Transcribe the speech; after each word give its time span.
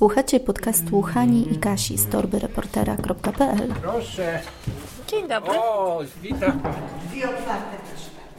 Słuchacie 0.00 0.40
podcastu 0.40 1.02
Hani 1.02 1.52
i 1.52 1.58
Kasi 1.58 1.98
z 1.98 2.08
torbyreportera.pl 2.08 3.74
Proszę. 3.82 4.40
Dzień 5.06 5.28
dobry. 5.28 5.50
O, 5.58 6.00
witam. 6.22 6.62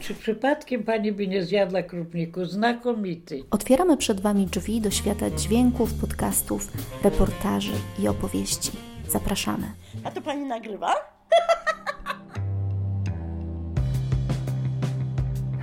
Czy 0.00 0.14
przypadkiem 0.14 0.84
pani 0.84 1.12
by 1.12 1.28
nie 1.28 1.42
zjadła 1.42 1.82
krupniku? 1.82 2.44
Znakomity. 2.44 3.44
Otwieramy 3.50 3.96
przed 3.96 4.20
Wami 4.20 4.46
drzwi 4.46 4.80
do 4.80 4.90
świata 4.90 5.30
dźwięków, 5.30 5.94
podcastów, 5.94 6.72
reportaży 7.04 7.72
i 7.98 8.08
opowieści. 8.08 8.70
Zapraszamy. 9.08 9.66
A 10.04 10.10
to 10.10 10.20
pani 10.20 10.44
nagrywa? 10.44 10.94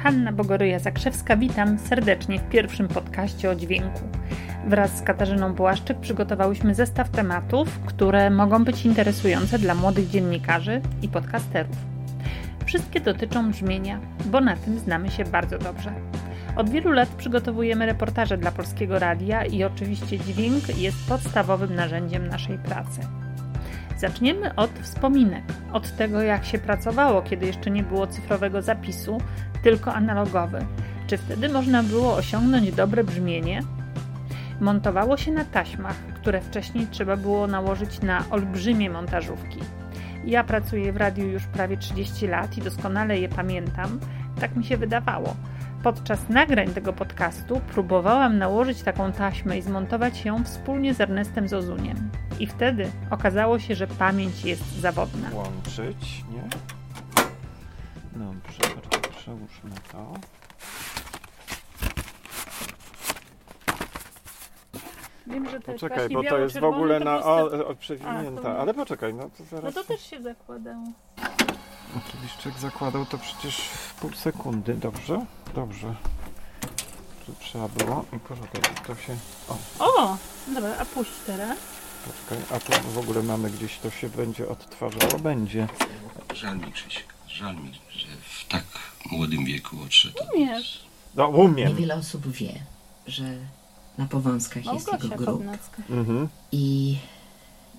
Hanna 0.04 0.34
Bogoryja-Zakrzewska, 0.34 1.39
witam 1.39 1.79
serdecznie 1.79 2.39
w 2.39 2.50
pierwszym 2.50 2.88
podcaście 2.88 3.50
o 3.50 3.55
dźwięku. 3.55 4.00
Wraz 4.68 4.98
z 4.98 5.02
Katarzyną 5.02 5.54
Błaszczyk 5.54 6.00
przygotowałyśmy 6.00 6.75
zestaw 6.75 7.10
tematów, 7.10 7.79
które 7.79 8.29
mogą 8.29 8.64
być 8.64 8.86
interesujące 8.86 9.60
dla 9.60 9.75
młodych 9.75 10.10
dziennikarzy 10.10 10.82
i 11.02 11.10
podcasterów. 11.10 11.75
Wszystkie 12.66 13.00
dotyczą 13.00 13.52
brzmienia, 13.52 14.00
bo 14.25 14.42
na 14.42 14.56
tym 14.56 14.80
znamy 14.80 15.11
się 15.11 15.24
bardzo 15.24 15.57
dobrze. 15.57 15.92
Od 16.56 16.69
wielu 16.69 16.92
lat 16.92 17.10
przygotowujemy 17.10 17.86
reportaże 17.86 18.38
dla 18.38 18.52
polskiego 18.52 19.00
radia 19.00 19.46
i 19.46 19.64
oczywiście 19.64 20.19
dźwięk 20.19 20.78
jest 20.78 21.07
podstawowym 21.07 21.75
narzędziem 21.75 22.28
naszej 22.28 22.57
pracy. 22.57 23.02
Zaczniemy 23.97 24.55
od 24.55 24.71
wspominek, 24.71 25.44
od 25.74 25.96
tego 25.97 26.21
jak 26.21 26.46
się 26.46 26.57
pracowało, 26.57 27.21
kiedy 27.21 27.46
jeszcze 27.46 27.71
nie 27.71 27.83
było 27.83 28.07
cyfrowego 28.07 28.61
zapisu, 28.61 29.18
tylko 29.64 29.94
analogowy. 29.94 30.66
Czy 31.07 31.18
wtedy 31.18 31.50
można 31.50 31.83
było 31.83 32.16
osiągnąć 32.16 32.72
dobre 32.72 33.03
brzmienie? 33.03 33.61
Montowało 34.59 35.17
się 35.17 35.31
na 35.31 35.45
taśmach, 35.45 35.95
które 35.95 36.41
wcześniej 36.41 36.88
trzeba 36.88 37.17
było 37.17 37.47
nałożyć 37.47 38.02
na 38.02 38.23
olbrzymie 38.30 38.89
montażówki. 38.89 39.59
Ja 40.25 40.43
pracuję 40.43 40.93
w 40.93 40.97
radiu 40.97 41.27
już 41.27 41.43
prawie 41.45 41.77
30 41.77 42.27
lat 42.27 42.57
i 42.57 42.61
doskonale 42.61 43.19
je 43.19 43.29
pamiętam, 43.29 43.99
tak 44.39 44.55
mi 44.55 44.63
się 44.63 44.77
wydawało. 44.77 45.35
Podczas 45.83 46.29
nagrań 46.29 46.67
tego 46.67 46.93
podcastu 46.93 47.61
próbowałam 47.73 48.38
nałożyć 48.38 48.81
taką 48.81 49.11
taśmę 49.11 49.57
i 49.57 49.61
zmontować 49.61 50.25
ją 50.25 50.43
wspólnie 50.43 50.94
z 50.94 51.01
Ernestem 51.01 51.47
Zozuniem. 51.47 52.09
I 52.39 52.47
wtedy 52.47 52.91
okazało 53.09 53.59
się, 53.59 53.75
że 53.75 53.88
pamięć 53.88 54.45
jest 54.45 54.79
zawodna. 54.79 55.29
Łączyć, 55.33 56.23
nie? 56.31 56.44
Dobrze, 58.19 58.81
przełóżmy 59.17 59.71
to. 59.91 60.13
Wiem, 65.30 65.49
że 65.49 65.59
to 65.59 65.72
Poczekaj, 65.72 66.09
bo 66.09 66.23
to 66.23 66.38
jest 66.38 66.59
w 66.59 66.63
ogóle 66.63 66.99
na 66.99 67.23
o, 67.23 67.67
o, 67.67 67.75
przewinięta. 67.75 68.41
A, 68.41 68.53
to- 68.53 68.59
Ale 68.59 68.73
poczekaj, 68.73 69.13
no 69.13 69.30
to 69.38 69.44
zaraz. 69.44 69.75
No 69.75 69.81
to 69.81 69.88
też 69.88 70.02
się 70.02 70.22
zakładało. 70.22 70.83
Kieliszczyk 72.11 72.53
zakładał 72.59 73.05
to 73.05 73.17
przecież 73.17 73.57
w 73.59 73.94
pół 73.94 74.13
sekundy, 74.13 74.73
dobrze? 74.73 75.25
Dobrze. 75.55 75.95
Tu 77.25 77.33
trzeba 77.39 77.67
było. 77.67 78.05
I 78.16 78.19
poczekaj, 78.19 78.61
to 78.88 78.95
się. 78.95 79.16
O, 79.50 79.57
O! 79.85 80.17
Dobra, 80.47 80.75
a 80.80 80.85
puść 80.85 81.11
teraz. 81.25 81.57
poczekaj. 82.05 82.57
A 82.57 82.59
tu 82.59 82.89
w 82.89 82.97
ogóle 82.97 83.23
mamy 83.23 83.50
gdzieś 83.50 83.77
to 83.80 83.89
się 83.89 84.09
będzie 84.09 84.47
odtwarzało? 84.50 85.19
Będzie. 85.19 85.67
Żal 86.33 86.57
mi 86.57 86.72
Krzysiek, 86.72 87.13
żal 87.27 87.55
mi, 87.55 87.73
że 87.89 88.07
w 88.07 88.47
tak 88.47 88.63
młodym 89.11 89.45
wieku 89.45 89.77
odszedł. 89.85 90.16
Umiesz. 90.35 90.85
No 91.16 91.27
umiem. 91.27 91.67
Niewiele 91.69 91.95
osób 91.95 92.27
wie, 92.27 92.53
że 93.07 93.23
na 94.00 94.05
Powązkach 94.05 94.66
jest 94.66 94.88
Małgosia 94.88 95.03
jego 95.03 95.25
grób. 95.25 95.44
Mhm. 95.89 96.28
i 96.52 96.97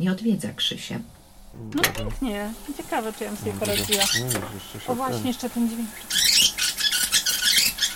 nie 0.01 0.13
odwiedza 0.13 0.53
Krzysia. 0.53 0.99
No 1.75 1.83
pięknie. 1.83 2.53
Ciekawe, 2.77 3.13
czy 3.13 3.25
ja 3.25 3.31
bym 3.31 3.39
sobie 3.39 3.53
poradziła. 3.53 4.05
No, 4.21 4.55
jeszcze 4.55 4.81
się 4.81 4.93
O 4.93 4.95
właśnie, 4.95 5.29
jeszcze 5.29 5.51
ten 5.51 5.69
dźwięk. 5.69 5.89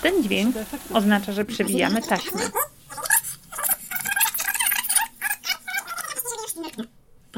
Ten 0.01 0.23
dźwięk 0.23 0.55
oznacza, 0.93 1.31
że 1.31 1.45
przewijamy 1.45 2.01
taśmę. 2.01 2.41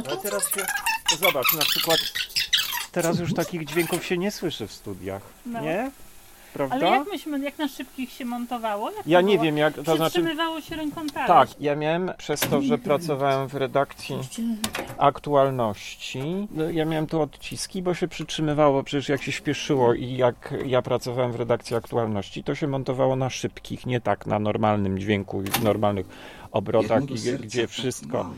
Ale 0.08 0.18
teraz 0.18 0.44
się. 0.44 0.66
Zobacz, 1.20 1.54
na 1.54 1.66
przykład. 1.66 2.00
Teraz 2.92 3.20
już 3.20 3.34
takich 3.34 3.66
dźwięków 3.66 4.06
się 4.06 4.18
nie 4.18 4.32
słyszy 4.32 4.68
w 4.68 4.74
studiach. 4.74 5.22
No. 5.46 5.62
Nie? 5.62 5.92
Prawda? 6.54 6.76
Ale 6.76 6.98
jak 6.98 7.08
myśmy, 7.08 7.40
jak 7.40 7.58
na 7.58 7.68
szybkich 7.68 8.12
się 8.12 8.26
montowało? 8.26 8.92
Jak 8.92 9.08
Ja 9.08 9.22
nie 9.22 9.34
było? 9.34 9.44
wiem, 9.46 9.58
jak 9.58 9.74
to 9.74 9.84
znaczy. 9.84 10.12
Przytrzymywało 10.12 10.62
się 10.62 10.76
ręką 10.76 11.08
talerz. 11.08 11.28
Tak, 11.28 11.62
ja 11.62 11.76
miałem 11.76 12.12
przez 12.18 12.40
to, 12.40 12.62
że 12.62 12.78
pracowałem 12.78 13.48
w 13.48 13.54
redakcji 13.56 14.16
aktualności. 14.98 16.48
no, 16.52 16.70
Ja 16.70 16.86
miałem 16.86 17.08
tu 17.08 17.22
odciski, 17.22 17.82
bo 17.82 17.94
się 17.94 18.08
przytrzymywało, 18.08 18.84
przecież 18.84 19.10
jak 19.10 19.24
się 19.24 19.32
śpieszyło 19.32 19.94
i 19.94 20.18
jak 20.18 20.54
ja 20.66 20.82
pracowałem 20.82 21.32
w 21.32 21.36
redakcji 21.36 21.76
aktualności, 21.76 22.44
to 22.44 22.56
się 22.56 22.68
montowało 22.68 23.16
na 23.16 23.30
szybkich, 23.30 23.86
nie 23.86 24.02
tak 24.02 24.26
na 24.26 24.40
normalnym 24.40 25.00
dźwięku 25.00 25.42
i 25.42 25.46
w 25.46 25.64
normalnych 25.64 26.06
obrotach, 26.52 27.04
i, 27.10 27.38
gdzie 27.40 27.68
wszystko 27.68 28.30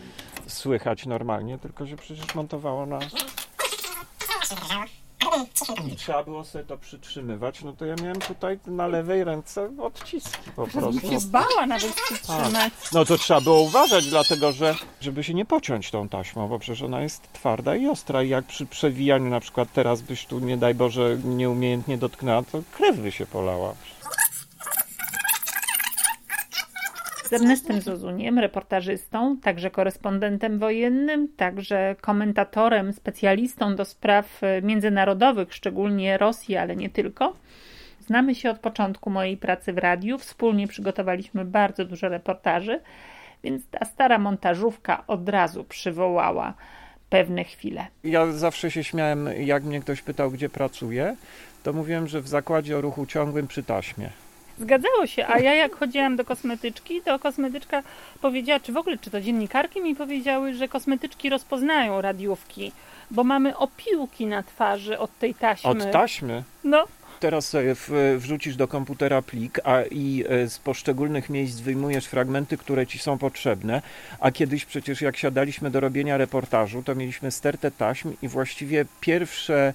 słychać 0.48 1.06
normalnie, 1.06 1.58
tylko 1.58 1.88
się 1.88 1.98
przecież 1.98 2.36
montowało 2.36 2.86
na. 2.86 3.00
I 5.88 5.96
Trzeba 5.96 6.24
było 6.24 6.44
sobie 6.44 6.66
to 6.66 6.78
przytrzymywać, 6.78 7.64
no 7.64 7.74
to 7.74 7.86
ja 7.86 7.96
miałem 7.96 8.20
tutaj 8.20 8.60
na 8.68 8.88
lewej 8.88 9.24
ręce 9.24 9.70
odciski 9.82 10.52
po 10.56 10.68
prostu. 10.68 11.00
się 11.10 11.18
bała 11.26 11.66
nawet 11.68 11.94
przytrzymać. 11.94 12.74
No 12.94 13.06
to 13.06 13.18
trzeba 13.18 13.42
było 13.42 13.62
uważać, 13.62 14.10
dlatego 14.10 14.52
że, 14.52 14.76
żeby 15.02 15.24
się 15.24 15.34
nie 15.34 15.46
pociąć 15.46 15.92
tą 15.92 16.10
taśmą, 16.10 16.48
bo 16.48 16.60
przecież 16.60 16.82
ona 16.82 17.02
jest 17.02 17.34
twarda 17.34 17.76
i 17.76 17.88
ostra 17.88 18.24
i 18.24 18.30
jak 18.30 18.46
przy 18.46 18.66
przewijaniu 18.66 19.30
na 19.30 19.40
przykład 19.40 19.70
teraz 19.74 20.02
byś 20.02 20.26
tu, 20.26 20.40
nie 20.40 20.58
daj 20.58 20.76
Boże, 20.76 21.18
nieumiejętnie 21.24 21.98
dotknęła, 21.98 22.44
to 22.44 22.60
krew 22.72 22.98
by 22.98 23.12
się 23.12 23.26
polała. 23.26 23.74
Z 27.30 27.34
Ernestem 27.34 27.82
Zozuniem, 27.82 28.40
reportażystą, 28.40 29.38
także 29.38 29.72
korespondentem 29.72 30.60
wojennym, 30.60 31.28
także 31.38 31.96
komentatorem, 32.02 32.94
specjalistą 32.94 33.76
do 33.76 33.86
spraw 33.86 34.44
e, 34.44 34.62
międzynarodowych, 34.62 35.54
szczególnie 35.54 36.18
Rosji, 36.18 36.58
ale 36.58 36.76
nie 36.76 36.90
tylko. 36.90 37.34
Znamy 38.00 38.36
się 38.36 38.50
od 38.50 38.60
początku 38.60 39.10
mojej 39.10 39.38
pracy 39.38 39.74
w 39.74 39.78
radiu, 39.78 40.18
wspólnie 40.18 40.68
przygotowaliśmy 40.68 41.46
bardzo 41.46 41.86
dużo 41.86 42.10
reportaży, 42.10 42.80
więc 43.44 43.68
ta 43.72 43.86
stara 43.86 44.18
montażówka 44.20 45.04
od 45.08 45.30
razu 45.30 45.64
przywołała 45.64 46.54
pewne 47.10 47.44
chwile. 47.44 47.88
Ja 48.04 48.32
zawsze 48.32 48.72
się 48.72 48.84
śmiałem, 48.84 49.30
jak 49.40 49.64
mnie 49.64 49.80
ktoś 49.80 50.02
pytał, 50.02 50.32
gdzie 50.32 50.50
pracuję, 50.50 51.16
to 51.64 51.74
mówiłem, 51.74 52.08
że 52.08 52.22
w 52.22 52.28
zakładzie 52.28 52.78
o 52.78 52.82
ruchu 52.82 53.06
ciągłym 53.06 53.48
przy 53.48 53.64
taśmie. 53.64 54.10
Zgadzało 54.60 55.08
się, 55.08 55.28
a 55.28 55.40
ja 55.40 55.54
jak 55.54 55.76
chodziłam 55.76 56.16
do 56.16 56.26
kosmetyczki, 56.26 57.02
to 57.02 57.20
kosmetyczka 57.20 57.84
powiedziała, 58.22 58.60
czy 58.60 58.72
w 58.72 58.78
ogóle, 58.78 58.98
czy 58.98 59.10
to 59.10 59.22
dziennikarki 59.22 59.82
mi 59.82 59.96
powiedziały, 59.96 60.54
że 60.54 60.68
kosmetyczki 60.68 61.30
rozpoznają 61.30 62.02
radiówki, 62.02 62.72
bo 63.12 63.24
mamy 63.24 63.58
opiłki 63.58 64.26
na 64.26 64.44
twarzy 64.44 65.00
od 65.00 65.20
tej 65.20 65.36
taśmy. 65.36 65.70
Od 65.70 65.92
taśmy? 65.92 66.44
No, 66.64 66.86
Teraz 67.20 67.50
sobie 67.50 67.76
wrzucisz 68.18 68.56
do 68.56 68.68
komputera 68.68 69.22
plik 69.22 69.60
a, 69.64 69.82
i 69.92 70.24
e, 70.30 70.50
z 70.50 70.60
poszczególnych 70.60 71.30
miejsc 71.30 71.60
wyjmujesz 71.60 72.06
fragmenty, 72.06 72.58
które 72.58 72.88
ci 72.88 73.00
są 73.00 73.18
potrzebne, 73.18 73.82
a 74.20 74.32
kiedyś 74.32 74.66
przecież 74.66 75.02
jak 75.02 75.18
siadaliśmy 75.18 75.72
do 75.72 75.80
robienia 75.80 76.18
reportażu, 76.18 76.84
to 76.84 76.96
mieliśmy 76.96 77.32
stertę 77.32 77.72
taśm 77.72 78.14
i 78.22 78.28
właściwie 78.28 78.86
pierwsze 79.02 79.74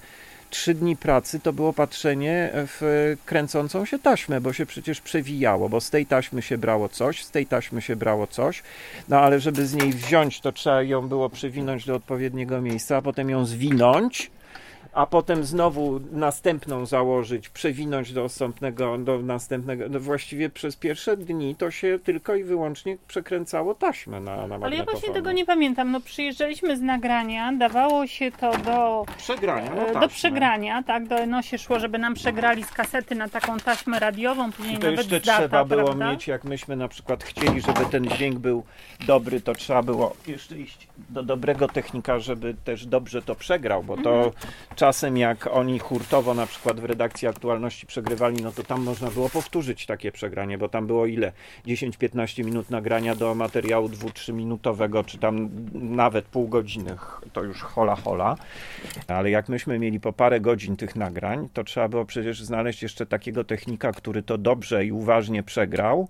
trzy 0.55 0.73
dni 0.73 0.95
pracy 0.95 1.39
to 1.39 1.53
było 1.53 1.73
patrzenie 1.73 2.49
w 2.53 3.15
kręcącą 3.25 3.85
się 3.85 3.99
taśmę, 3.99 4.41
bo 4.41 4.53
się 4.53 4.65
przecież 4.65 5.01
przewijało, 5.01 5.69
bo 5.69 5.81
z 5.81 5.89
tej 5.89 6.05
taśmy 6.05 6.41
się 6.41 6.57
brało 6.57 6.89
coś, 6.89 7.23
z 7.23 7.31
tej 7.31 7.45
taśmy 7.45 7.81
się 7.81 7.95
brało 7.95 8.27
coś, 8.27 8.63
no 9.09 9.19
ale 9.19 9.39
żeby 9.39 9.67
z 9.67 9.73
niej 9.73 9.93
wziąć, 9.93 10.41
to 10.41 10.51
trzeba 10.51 10.83
ją 10.83 11.07
było 11.07 11.29
przewinąć 11.29 11.85
do 11.85 11.95
odpowiedniego 11.95 12.61
miejsca, 12.61 12.97
a 12.97 13.01
potem 13.01 13.29
ją 13.29 13.45
zwinąć, 13.45 14.31
a 14.95 15.05
potem 15.05 15.43
znowu 15.43 15.99
następną 16.11 16.85
założyć, 16.85 17.49
przewinąć 17.49 18.13
do 18.13 18.23
następnego, 18.23 18.97
do 18.97 19.19
następnego. 19.19 19.85
No 19.89 19.99
właściwie 19.99 20.49
przez 20.49 20.75
pierwsze 20.75 21.17
dni 21.17 21.55
to 21.55 21.71
się 21.71 21.99
tylko 22.03 22.35
i 22.35 22.43
wyłącznie 22.43 22.97
przekręcało 23.07 23.75
taśmę 23.75 24.19
na, 24.19 24.47
na 24.47 24.55
ale 24.55 24.75
ja 24.75 24.83
właśnie 24.83 25.13
tego 25.13 25.31
nie 25.31 25.45
pamiętam. 25.45 25.91
No 25.91 26.01
przyjeżdżaliśmy 26.01 26.77
z 26.77 26.81
nagrania, 26.81 27.53
dawało 27.53 28.07
się 28.07 28.31
to 28.31 28.51
do, 28.57 29.05
Przegrania, 29.17 29.71
no 29.75 29.87
e, 29.87 29.99
do 29.99 30.07
przegrania, 30.07 30.83
tak, 30.83 31.07
do 31.07 31.25
no 31.25 31.41
się 31.41 31.57
szło, 31.57 31.79
żeby 31.79 31.97
nam 31.97 32.13
przegrali 32.13 32.63
z 32.63 32.71
kasety 32.71 33.15
na 33.15 33.29
taką 33.29 33.57
taśmę 33.57 33.99
radiową, 33.99 34.51
później 34.51 34.75
I 34.75 34.79
to 34.79 34.91
nawet 34.91 35.11
jeszcze 35.11 35.19
data, 35.19 35.39
trzeba 35.39 35.65
było 35.65 35.83
prawda? 35.83 36.11
mieć, 36.11 36.27
jak 36.27 36.43
myśmy 36.43 36.75
na 36.75 36.87
przykład 36.87 37.23
chcieli, 37.23 37.61
żeby 37.61 37.85
ten 37.91 38.05
dźwięk 38.05 38.39
był 38.39 38.63
dobry, 39.07 39.41
to 39.41 39.55
trzeba 39.55 39.83
było 39.83 40.15
jeszcze 40.27 40.57
iść 40.57 40.87
do 41.09 41.23
dobrego 41.23 41.67
technika, 41.67 42.19
żeby 42.19 42.55
też 42.63 42.85
dobrze 42.85 43.21
to 43.21 43.35
przegrał, 43.35 43.83
bo 43.83 43.97
to 43.97 44.15
Mhm. 44.15 44.31
Czasem 44.85 45.17
jak 45.17 45.47
oni 45.47 45.79
hurtowo 45.79 46.33
na 46.33 46.45
przykład 46.45 46.79
w 46.79 46.85
redakcji 46.85 47.27
aktualności 47.27 47.85
przegrywali, 47.85 48.43
no 48.43 48.51
to 48.51 48.63
tam 48.63 48.83
można 48.83 49.09
było 49.11 49.29
powtórzyć 49.29 49.85
takie 49.85 50.11
przegranie, 50.11 50.57
bo 50.57 50.69
tam 50.69 50.87
było 50.87 51.05
ile? 51.05 51.31
10-15 51.67 52.45
minut 52.45 52.69
nagrania 52.69 53.15
do 53.15 53.35
materiału 53.35 53.87
2-3 53.87 54.33
minutowego, 54.33 55.03
czy 55.03 55.17
tam 55.17 55.49
nawet 55.73 56.25
pół 56.25 56.47
godziny, 56.47 56.95
to 57.33 57.43
już 57.43 57.61
hola 57.61 57.95
hola. 57.95 58.35
Ale 59.07 59.29
jak 59.29 59.49
myśmy 59.49 59.79
mieli 59.79 59.99
po 59.99 60.13
parę 60.13 60.39
godzin 60.39 60.77
tych 60.77 60.95
nagrań, 60.95 61.49
to 61.53 61.63
trzeba 61.63 61.87
było 61.87 62.05
przecież 62.05 62.43
znaleźć 62.43 62.83
jeszcze 62.83 63.05
takiego 63.05 63.43
technika, 63.43 63.91
który 63.91 64.23
to 64.23 64.37
dobrze 64.37 64.85
i 64.85 64.91
uważnie 64.91 65.43
przegrał, 65.43 66.07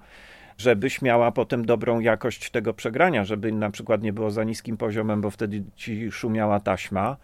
żebyś 0.58 1.02
miała 1.02 1.32
potem 1.32 1.66
dobrą 1.66 2.00
jakość 2.00 2.50
tego 2.50 2.74
przegrania, 2.74 3.26
żeby 3.26 3.52
na 3.52 3.70
przykład 3.70 4.04
nie 4.04 4.14
było 4.14 4.32
za 4.32 4.44
niskim 4.44 4.78
poziomem, 4.78 5.22
bo 5.22 5.32
wtedy 5.32 5.64
ci 5.76 6.12
szumiała 6.12 6.60
taśma, 6.60 7.18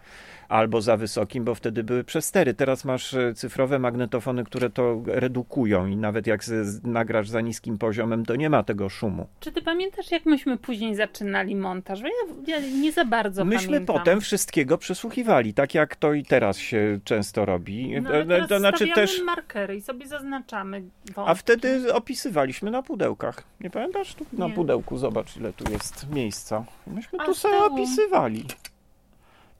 albo 0.52 0.80
za 0.80 0.96
wysokim, 0.96 1.44
bo 1.44 1.54
wtedy 1.54 1.84
były 1.84 2.04
przestery. 2.04 2.54
Teraz 2.54 2.84
masz 2.84 3.14
e, 3.14 3.34
cyfrowe 3.34 3.78
magnetofony, 3.78 4.44
które 4.44 4.70
to 4.70 5.02
redukują 5.06 5.86
i 5.86 5.96
nawet 5.96 6.26
jak 6.26 6.40
nagrasz 6.84 7.28
za 7.28 7.40
niskim 7.40 7.78
poziomem, 7.78 8.24
to 8.26 8.36
nie 8.36 8.50
ma 8.50 8.62
tego 8.62 8.88
szumu. 8.88 9.26
Czy 9.40 9.52
ty 9.52 9.62
pamiętasz, 9.62 10.10
jak 10.10 10.26
myśmy 10.26 10.56
później 10.56 10.94
zaczynali 10.94 11.56
montaż? 11.56 12.00
Bo 12.02 12.08
Ja, 12.46 12.56
ja 12.58 12.66
nie 12.80 12.92
za 12.92 13.04
bardzo 13.04 13.44
Myśmy 13.44 13.66
pamiętam. 13.68 13.96
potem 13.96 14.20
wszystkiego 14.20 14.78
przesłuchiwali, 14.78 15.54
tak 15.54 15.74
jak 15.74 15.96
to 15.96 16.12
i 16.12 16.22
teraz 16.24 16.58
się 16.58 16.98
często 17.04 17.44
robi. 17.44 18.00
No, 18.02 18.08
ale 18.10 18.18
E, 18.22 18.26
teraz 18.26 18.48
to 18.48 18.58
znaczy 18.58 18.88
też. 18.94 19.22
markery 19.24 19.76
i 19.76 19.80
sobie 19.80 20.06
zaznaczamy 20.06 20.80
wątki. 21.14 21.30
A 21.32 21.34
wtedy 21.34 21.94
opisywaliśmy 21.94 22.70
na 22.70 22.82
pudełkach. 22.82 23.42
Nie 23.60 23.70
pamiętasz? 23.70 24.14
Tu 24.14 24.24
na 24.32 24.46
Nie. 24.46 24.52
pudełku 24.54 24.98
zobacz, 24.98 25.36
ile 25.36 25.52
tu 25.52 25.72
jest 25.72 26.10
miejsca. 26.10 26.64
Myśmy 26.86 27.18
A 27.20 27.24
tu 27.24 27.34
sobie 27.34 27.58
opisywali. 27.58 28.44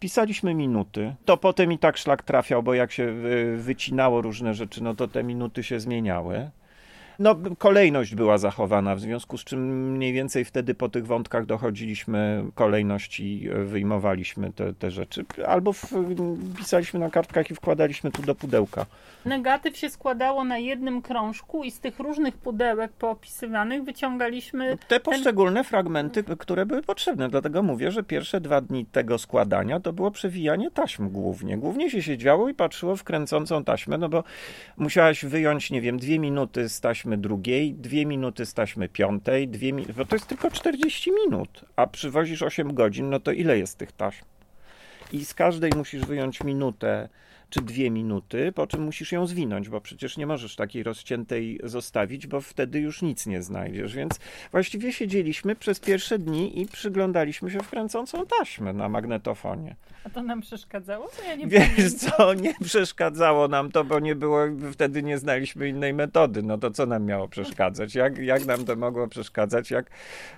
Pisaliśmy 0.03 0.55
minuty. 0.55 1.15
To 1.25 1.37
potem 1.37 1.73
i 1.73 1.79
tak 1.79 1.97
szlak 1.97 2.23
trafiał, 2.23 2.63
bo 2.63 2.75
jak 2.75 2.93
się 2.93 3.03
y, 3.03 3.57
wycinało 3.57 4.23
różne 4.23 4.55
rzeczy, 4.55 4.83
no 4.83 4.95
to 4.95 5.09
te 5.09 5.23
minuty 5.25 5.63
się 5.63 5.81
zmieniały. 5.81 6.51
No, 7.23 7.37
kolejność 7.59 8.15
była 8.15 8.39
zachowana, 8.39 8.95
w 8.95 9.01
związku 9.01 9.39
z 9.39 9.45
czym 9.45 9.93
mniej 9.93 10.13
więcej 10.13 10.45
wtedy 10.45 10.75
po 10.75 10.89
tych 10.89 11.07
wątkach 11.07 11.47
dochodziliśmy 11.47 12.45
kolejność 12.55 13.21
i 13.21 13.51
y, 13.51 13.65
wyjmowaliśmy 13.65 14.53
te, 14.53 14.73
te 14.73 14.91
rzeczy. 14.91 15.25
Albo 15.47 15.73
w, 15.73 15.93
pisaliśmy 16.59 17.01
na 17.01 17.11
kartkach 17.11 17.51
i 17.51 17.55
wkładaliśmy 17.55 18.11
tu 18.11 18.23
do 18.23 18.35
pudełka. 18.35 18.87
Negatyw 19.25 19.77
się 19.77 19.91
składało 19.91 20.45
na 20.45 20.59
jednym 20.59 21.03
krążku 21.03 21.65
i 21.65 21.71
z 21.71 21.81
tych 21.81 21.99
różnych 21.99 22.37
pudełek 22.37 22.93
poopisywanych 22.93 23.85
wyciągaliśmy 23.85 24.79
Te 24.89 25.01
poszczególne 25.01 25.65
fragmenty, 25.65 26.25
które 26.39 26.67
były 26.67 26.83
potrzebne. 26.83 27.29
Dlatego 27.29 27.63
mówię, 27.63 27.91
że 27.91 28.03
pierwsze 28.03 28.41
dwa 28.41 28.61
dni 28.61 28.87
tego 28.87 29.19
składania 29.19 29.81
to 29.81 29.93
było 29.93 30.11
przewijanie 30.11 30.71
taśm 30.71 31.09
głównie. 31.09 31.59
Głównie 31.59 31.91
się 31.91 32.03
siedziało 32.03 32.49
i 32.49 32.55
patrzyło 32.55 32.97
w 32.97 33.05
kręcącą 33.05 33.65
taśmę, 33.65 33.99
no 33.99 34.09
bo 34.09 34.25
musiałaś 34.77 35.25
wyjąć, 35.25 35.71
nie 35.71 35.81
wiem, 35.81 35.99
dwie 35.99 36.19
minuty 36.19 36.69
z 36.69 36.81
taśmy 36.81 37.12
drugiej, 37.19 37.75
dwie 37.75 38.07
minuty 38.07 38.47
z 38.47 38.55
taśmy 38.55 38.89
piątej, 38.89 39.49
dwie 39.49 39.73
mi- 39.73 39.87
bo 39.97 40.05
to 40.05 40.17
jest 40.17 40.27
tylko 40.27 40.51
40 40.51 41.11
minut, 41.25 41.65
a 41.77 41.87
przywozisz 41.87 42.43
8 42.43 42.75
godzin, 42.75 43.11
no 43.11 43.21
to 43.21 43.33
ile 43.33 43.59
jest 43.59 43.79
tych 43.79 43.93
taśm? 43.93 44.25
I 45.13 45.25
z 45.25 45.35
każdej 45.35 45.71
musisz 45.77 46.05
wyjąć 46.05 46.45
minutę 46.45 47.09
czy 47.51 47.61
dwie 47.63 47.91
minuty, 47.91 48.53
po 48.53 48.67
czym 48.67 48.83
musisz 48.83 49.13
ją 49.13 49.27
zwinąć, 49.27 49.69
bo 49.69 49.81
przecież 49.81 50.17
nie 50.17 50.27
możesz 50.27 50.57
takiej 50.57 50.83
rozciętej 50.83 51.61
zostawić, 51.65 52.27
bo 52.27 52.41
wtedy 52.41 52.81
już 52.81 53.03
nic 53.03 53.27
nie 53.27 53.43
znajdziesz. 53.43 53.95
Więc 53.95 54.19
właściwie 54.53 54.93
siedzieliśmy 54.93 55.57
przez 55.57 55.81
pierwsze 55.81 56.19
dni 56.19 56.61
i 56.61 56.67
przyglądaliśmy 56.67 57.51
się 57.51 57.59
w 57.61 57.69
kręcącą 57.71 58.27
taśmę 58.39 58.73
na 58.73 58.89
magnetofonie. 58.89 59.77
A 60.05 60.11
to 60.11 60.23
nam 60.23 60.41
przeszkadzało? 60.41 61.09
To 61.09 61.25
ja 61.25 61.35
nie 61.35 61.47
Wiesz 61.47 61.69
pamiętam. 61.77 62.11
co, 62.17 62.35
nie 62.35 62.55
przeszkadzało 62.65 63.49
nam 63.49 63.71
to, 63.73 63.85
bo 63.85 64.01
nie 64.01 64.15
było, 64.15 64.41
wtedy 64.73 65.03
nie 65.03 65.19
znaliśmy 65.19 65.69
innej 65.69 65.95
metody. 65.95 66.43
No 66.43 66.59
to 66.59 66.71
co 66.71 66.87
nam 66.87 67.05
miało 67.05 67.29
przeszkadzać? 67.29 67.95
Jak, 67.95 68.19
jak 68.19 68.45
nam 68.47 68.65
to 68.65 68.77
mogło 68.77 69.09
przeszkadzać, 69.09 69.71
jak, 69.71 69.91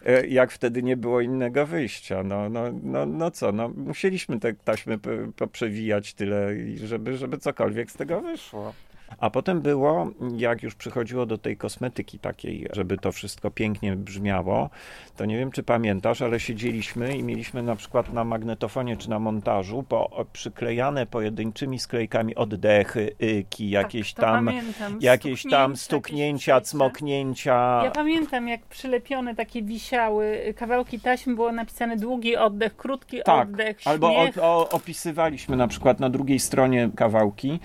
e, 0.07 0.27
jak 0.27 0.51
wtedy 0.53 0.83
nie 0.83 0.97
było 0.97 1.21
innego 1.21 1.67
wyjścia? 1.67 2.23
No, 2.23 2.49
no, 2.49 2.65
no, 2.83 3.07
no 3.07 3.31
co, 3.31 3.53
no 3.53 3.69
musieliśmy 3.69 4.41
te 4.41 4.55
taśmy 4.55 4.99
poprzewijać 5.37 6.15
tyle, 6.15 6.49
żeby, 6.85 7.17
żeby 7.17 7.39
cokolwiek 7.39 7.91
z 7.91 7.95
tego 7.95 8.21
wyszło. 8.21 8.75
A 9.19 9.31
potem 9.31 9.61
było, 9.61 10.11
jak 10.37 10.63
już 10.63 10.75
przychodziło 10.75 11.27
do 11.27 11.39
tej 11.39 11.57
kosmetyki 11.57 12.19
takiej, 12.19 12.69
żeby 12.73 12.99
to 12.99 13.13
wszystko 13.13 13.51
pięknie 13.51 13.97
brzmiało, 13.97 14.71
to 15.17 15.25
nie 15.25 15.39
wiem, 15.39 15.51
czy 15.51 15.63
pamiętasz, 15.63 16.23
ale 16.23 16.41
siedzieliśmy 16.41 17.17
i 17.17 17.23
mieliśmy 17.23 17.63
na 17.63 17.77
przykład 17.77 18.13
na 18.13 18.25
magnetofonie 18.25 18.97
czy 18.97 19.11
na 19.11 19.19
montażu 19.19 19.83
po, 19.83 20.27
przyklejane 20.33 21.07
pojedynczymi 21.07 21.79
sklejkami 21.79 22.35
oddechy, 22.35 23.15
yki, 23.41 23.71
jakieś 23.71 24.15
Tak, 24.15 24.25
tam, 24.25 24.47
pamiętam. 24.47 24.99
jakieś 25.01 25.43
tam 25.43 25.77
Stuknięcia, 25.77 25.85
stuknięcia, 25.85 26.55
jakieś 26.55 26.69
cmoknięcia. 26.71 27.81
Ja 27.85 27.91
pamiętam, 27.91 28.49
jak 28.49 28.63
przylepione 28.67 29.35
takie 29.35 29.63
wisiały 29.63 30.55
kawałki 30.57 31.01
taśmy, 31.01 31.35
było 31.35 31.53
napisane 31.53 31.97
długi 31.97 32.37
oddech, 32.37 32.77
krótki 32.77 33.21
Tak, 33.25 33.49
oddech, 33.49 33.77
albo 33.85 34.13
śmiech. 34.13 34.39
o, 34.39 34.43
o, 34.43 34.69
opisywaliśmy 34.71 35.57
na 35.57 35.69
przykład 35.69 36.01
na 36.01 36.11
drugiej 36.11 36.39
stronie 36.39 36.91
kawałki, 36.97 37.61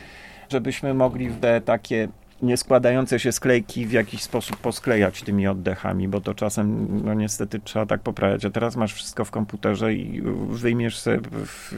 żebyśmy 0.50 0.94
mogli 0.94 1.32
te 1.32 1.62
takie 1.62 2.08
nieskładające 2.42 3.20
się 3.20 3.32
sklejki 3.32 3.86
w 3.86 3.92
jakiś 3.92 4.24
sposób 4.24 4.58
posklejać 4.58 5.22
tymi 5.22 5.48
oddechami, 5.48 6.08
bo 6.08 6.22
to 6.22 6.34
czasem 6.34 6.88
no 7.06 7.14
niestety 7.14 7.60
trzeba 7.60 7.86
tak 7.86 8.02
poprawiać, 8.02 8.46
a 8.46 8.50
teraz 8.50 8.76
masz 8.76 8.94
wszystko 8.94 9.26
w 9.26 9.32
komputerze 9.32 9.94
i 9.94 10.22
wyjmiesz 10.50 11.00
sobie 11.00 11.20
w, 11.32 11.74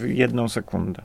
w 0.00 0.08
jedną 0.08 0.48
sekundę. 0.48 1.02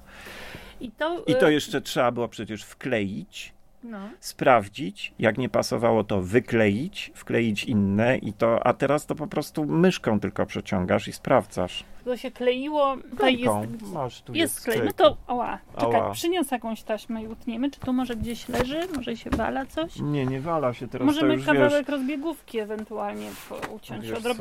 I 0.82 0.92
to, 0.92 1.24
I 1.28 1.36
to 1.36 1.50
e, 1.50 1.54
jeszcze 1.54 1.82
trzeba 1.82 2.12
było 2.12 2.28
przecież 2.28 2.64
wkleić, 2.64 3.54
No. 3.84 3.98
sprawdzić, 4.20 5.14
jak 5.20 5.38
nie 5.38 5.50
pasowało 5.50 6.04
to 6.04 6.22
wykleić, 6.22 7.12
wkleić 7.16 7.64
inne 7.64 8.18
i 8.18 8.34
to, 8.34 8.68
a 8.68 8.74
teraz 8.74 9.06
to 9.06 9.16
po 9.16 9.28
prostu 9.28 9.66
myszką 9.66 10.20
tylko 10.20 10.46
przeciągasz 10.46 11.08
i 11.08 11.14
sprawdzasz. 11.14 11.84
To 12.06 12.18
się 12.18 12.32
kleiło. 12.32 12.96
To 13.20 13.28
jest. 13.28 13.92
Masz, 13.94 14.22
tu 14.22 14.34
jest 14.34 14.62
klej. 14.64 14.82
No 14.86 14.92
to, 14.92 15.18
oła, 15.28 15.60
czekaj, 15.80 15.96
Ała. 16.02 16.12
przyniosę 16.12 16.56
jakąś 16.56 16.84
taśmę 16.84 17.24
i 17.24 17.28
utniemy. 17.28 17.72
Czy 17.72 17.80
tu 17.80 17.94
może 17.94 18.16
gdzieś 18.16 18.50
leży? 18.50 18.88
Może 18.96 19.18
się 19.18 19.30
wala 19.30 19.66
coś? 19.66 20.00
Nie, 20.00 20.26
nie 20.26 20.40
wala 20.42 20.74
się 20.74 20.88
teraz, 20.88 21.08
to 21.08 21.14
Możemy 21.14 21.34
już 21.34 21.46
kawałek 21.46 21.72
wiesz. 21.72 21.88
rozbiegówki 21.88 22.60
ewentualnie 22.60 23.30
po- 23.50 23.56
uciąć, 23.74 24.08
Wiesz 24.08 24.20
co? 24.24 24.34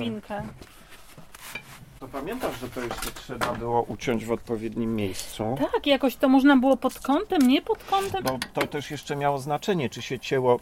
To 2.01 2.09
pamiętasz, 2.09 2.61
że 2.61 2.69
to 2.69 2.81
jeszcze 2.81 3.11
trzeba 3.11 3.55
było 3.55 3.83
uciąć 3.83 4.25
w 4.25 4.33
odpowiednim 4.33 4.97
miejscu? 4.97 5.57
Tak, 5.73 5.87
jakoś 5.87 6.17
to 6.17 6.29
można 6.29 6.57
było 6.57 6.77
pod 6.77 6.99
kątem, 6.99 7.49
nie 7.49 7.63
pod 7.63 7.85
kątem. 7.85 8.25
Bo 8.25 8.39
to 8.55 8.67
też 8.67 8.91
jeszcze 8.91 9.17
miało 9.17 9.39
znaczenie, 9.39 9.91
czy 9.91 10.03
się 10.03 10.19
cięło 10.19 10.61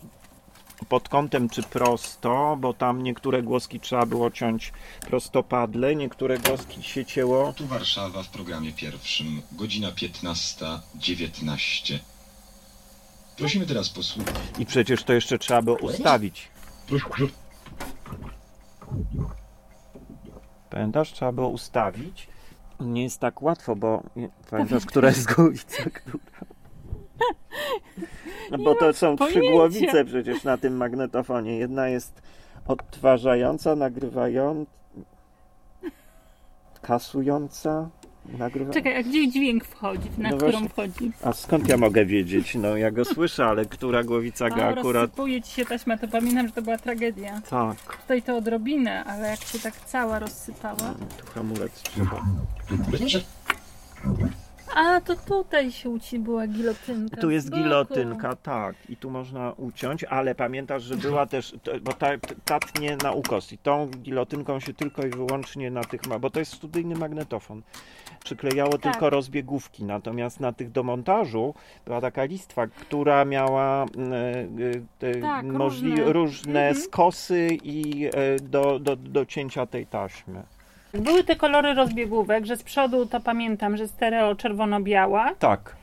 pod 0.89 1.09
kątem, 1.09 1.49
czy 1.49 1.63
prosto, 1.63 2.57
bo 2.61 2.75
tam 2.75 3.03
niektóre 3.03 3.43
głoski 3.43 3.81
trzeba 3.81 4.07
było 4.07 4.31
ciąć 4.31 4.73
prostopadle, 5.01 5.97
niektóre 5.97 6.39
głoski 6.39 6.83
się 6.83 7.05
cięło. 7.05 7.53
Tu 7.53 7.67
Warszawa 7.67 8.23
w 8.23 8.29
programie 8.29 8.73
pierwszym, 8.73 9.43
godzina 9.53 9.91
15.19. 9.91 11.99
Prosimy 13.37 13.67
teraz 13.67 13.89
posłuchać. 13.89 14.35
I 14.59 14.67
przecież 14.67 15.05
to 15.05 15.13
jeszcze 15.13 15.39
trzeba 15.39 15.63
było 15.63 15.77
ustawić. 15.77 16.49
Pamiętasz, 20.75 21.13
trzeba 21.13 21.33
było 21.33 21.49
ustawić. 21.49 22.29
Nie 22.81 23.03
jest 23.03 23.21
tak 23.21 23.43
łatwo, 23.43 23.77
bo 23.77 24.03
nie- 24.17 24.29
pamiętasz, 24.51 24.87
która 24.87 25.09
jest 25.09 25.35
głowica, 25.35 25.83
która. 25.95 26.41
No 28.51 28.59
bo 28.59 28.75
to 28.75 28.93
są 28.93 29.17
trzy 29.17 29.27
pojęcia. 29.35 29.53
głowice 29.53 30.05
przecież 30.05 30.45
na 30.45 30.59
tym 30.59 30.77
magnetofonie. 30.77 31.57
Jedna 31.59 31.89
jest 31.89 32.23
odtwarzająca, 32.67 33.77
nagrywająca, 33.77 34.71
kasująca, 36.83 37.89
nagrywająca. 38.39 38.81
Czekaj, 38.81 38.97
a 38.97 39.03
gdzie 39.03 39.29
dźwięk 39.31 39.65
wchodzi? 39.65 40.09
Na 40.19 40.31
No 40.31 40.37
którą 40.37 40.51
właśnie. 40.53 40.69
wchodzi? 40.69 41.13
A 41.23 41.33
skąd 41.33 41.69
ja 41.69 41.77
mogę 41.77 42.05
wiedzieć? 42.07 42.55
No 42.55 42.77
ja 42.77 42.91
go 42.91 43.05
słyszę, 43.05 43.45
ale 43.47 43.65
która 43.65 44.03
głowica 44.05 44.49
go 44.51 44.65
A, 44.65 44.69
akurat... 44.69 45.03
rozsypuje 45.03 45.43
ci 45.43 45.51
się 45.53 45.65
taśma, 45.65 45.99
to 45.99 46.09
pamiętam, 46.09 46.47
że 46.47 46.53
to 46.53 46.63
była 46.63 46.79
tragedia. 46.79 47.41
Tak, 47.51 47.97
Tutaj 48.03 48.23
to 48.23 48.37
odrobinę, 48.37 49.05
ale 49.05 49.29
jak 49.29 49.41
się 49.41 49.59
tak 49.59 49.75
cała 49.87 50.19
rozsypała. 50.19 50.95
tu 51.21 51.27
hamulec 51.35 51.83
trzeba. 51.83 52.23
A, 54.75 55.01
to 55.01 55.17
tutaj 55.17 55.73
się 55.73 55.91
uci 55.91 56.19
była 56.19 56.47
gilotynka. 56.47 57.21
Tu 57.21 57.31
jest 57.31 57.51
gilotynka, 57.51 58.37
tak, 58.37 58.77
i 58.89 58.97
tu 58.97 59.11
można 59.11 59.53
uciąć, 59.53 60.05
ale 60.05 60.35
pamiętasz, 60.35 60.83
że 60.83 60.97
była 60.97 61.27
też, 61.27 61.57
bo 61.83 61.93
ta, 61.93 62.09
ta 62.45 62.59
tnie 62.59 62.97
na 63.03 63.13
ukos 63.13 63.53
i 63.53 63.59
tą 63.59 63.87
gilotynką 63.91 64.61
się 64.61 64.75
tylko 64.75 65.07
i 65.07 65.11
wyłącznie 65.11 65.71
na 65.71 65.85
tych, 65.85 66.01
bo 66.21 66.31
to 66.31 66.39
jest 66.39 66.53
studyjny 66.53 66.95
magnetofon, 66.95 67.63
przyklejało 68.25 68.79
Tak. 68.79 68.93
tylko 68.93 69.11
rozbiegówki, 69.11 69.85
natomiast 69.85 70.41
na 70.41 70.53
tych 70.53 70.73
do 70.73 70.83
montażu 70.83 71.55
była 71.87 72.01
taka 72.01 72.25
listwa, 72.25 72.67
która 72.67 73.25
miała 73.25 73.87
mm, 73.97 74.13
e, 75.03 75.09
e, 75.09 75.21
Tak, 75.21 75.45
możli, 75.45 75.91
różne. 75.91 76.13
różne 76.13 76.69
Mhm. 76.69 76.77
skosy 76.87 77.49
i 77.63 78.07
e, 78.07 78.11
do, 78.41 78.79
do, 78.79 78.97
do 78.97 79.27
cięcia 79.27 79.67
tej 79.67 79.87
taśmy. 79.87 80.43
Były 80.95 81.25
te 81.25 81.37
kolory 81.37 81.75
rozbiegówek, 81.75 82.47
że 82.47 82.57
z 82.57 82.63
przodu 82.63 83.07
to 83.07 83.21
pamiętam, 83.21 83.77
że 83.77 83.89
stereo 83.89 84.35
czerwono-biała. 84.35 85.35
Tak, 85.39 85.77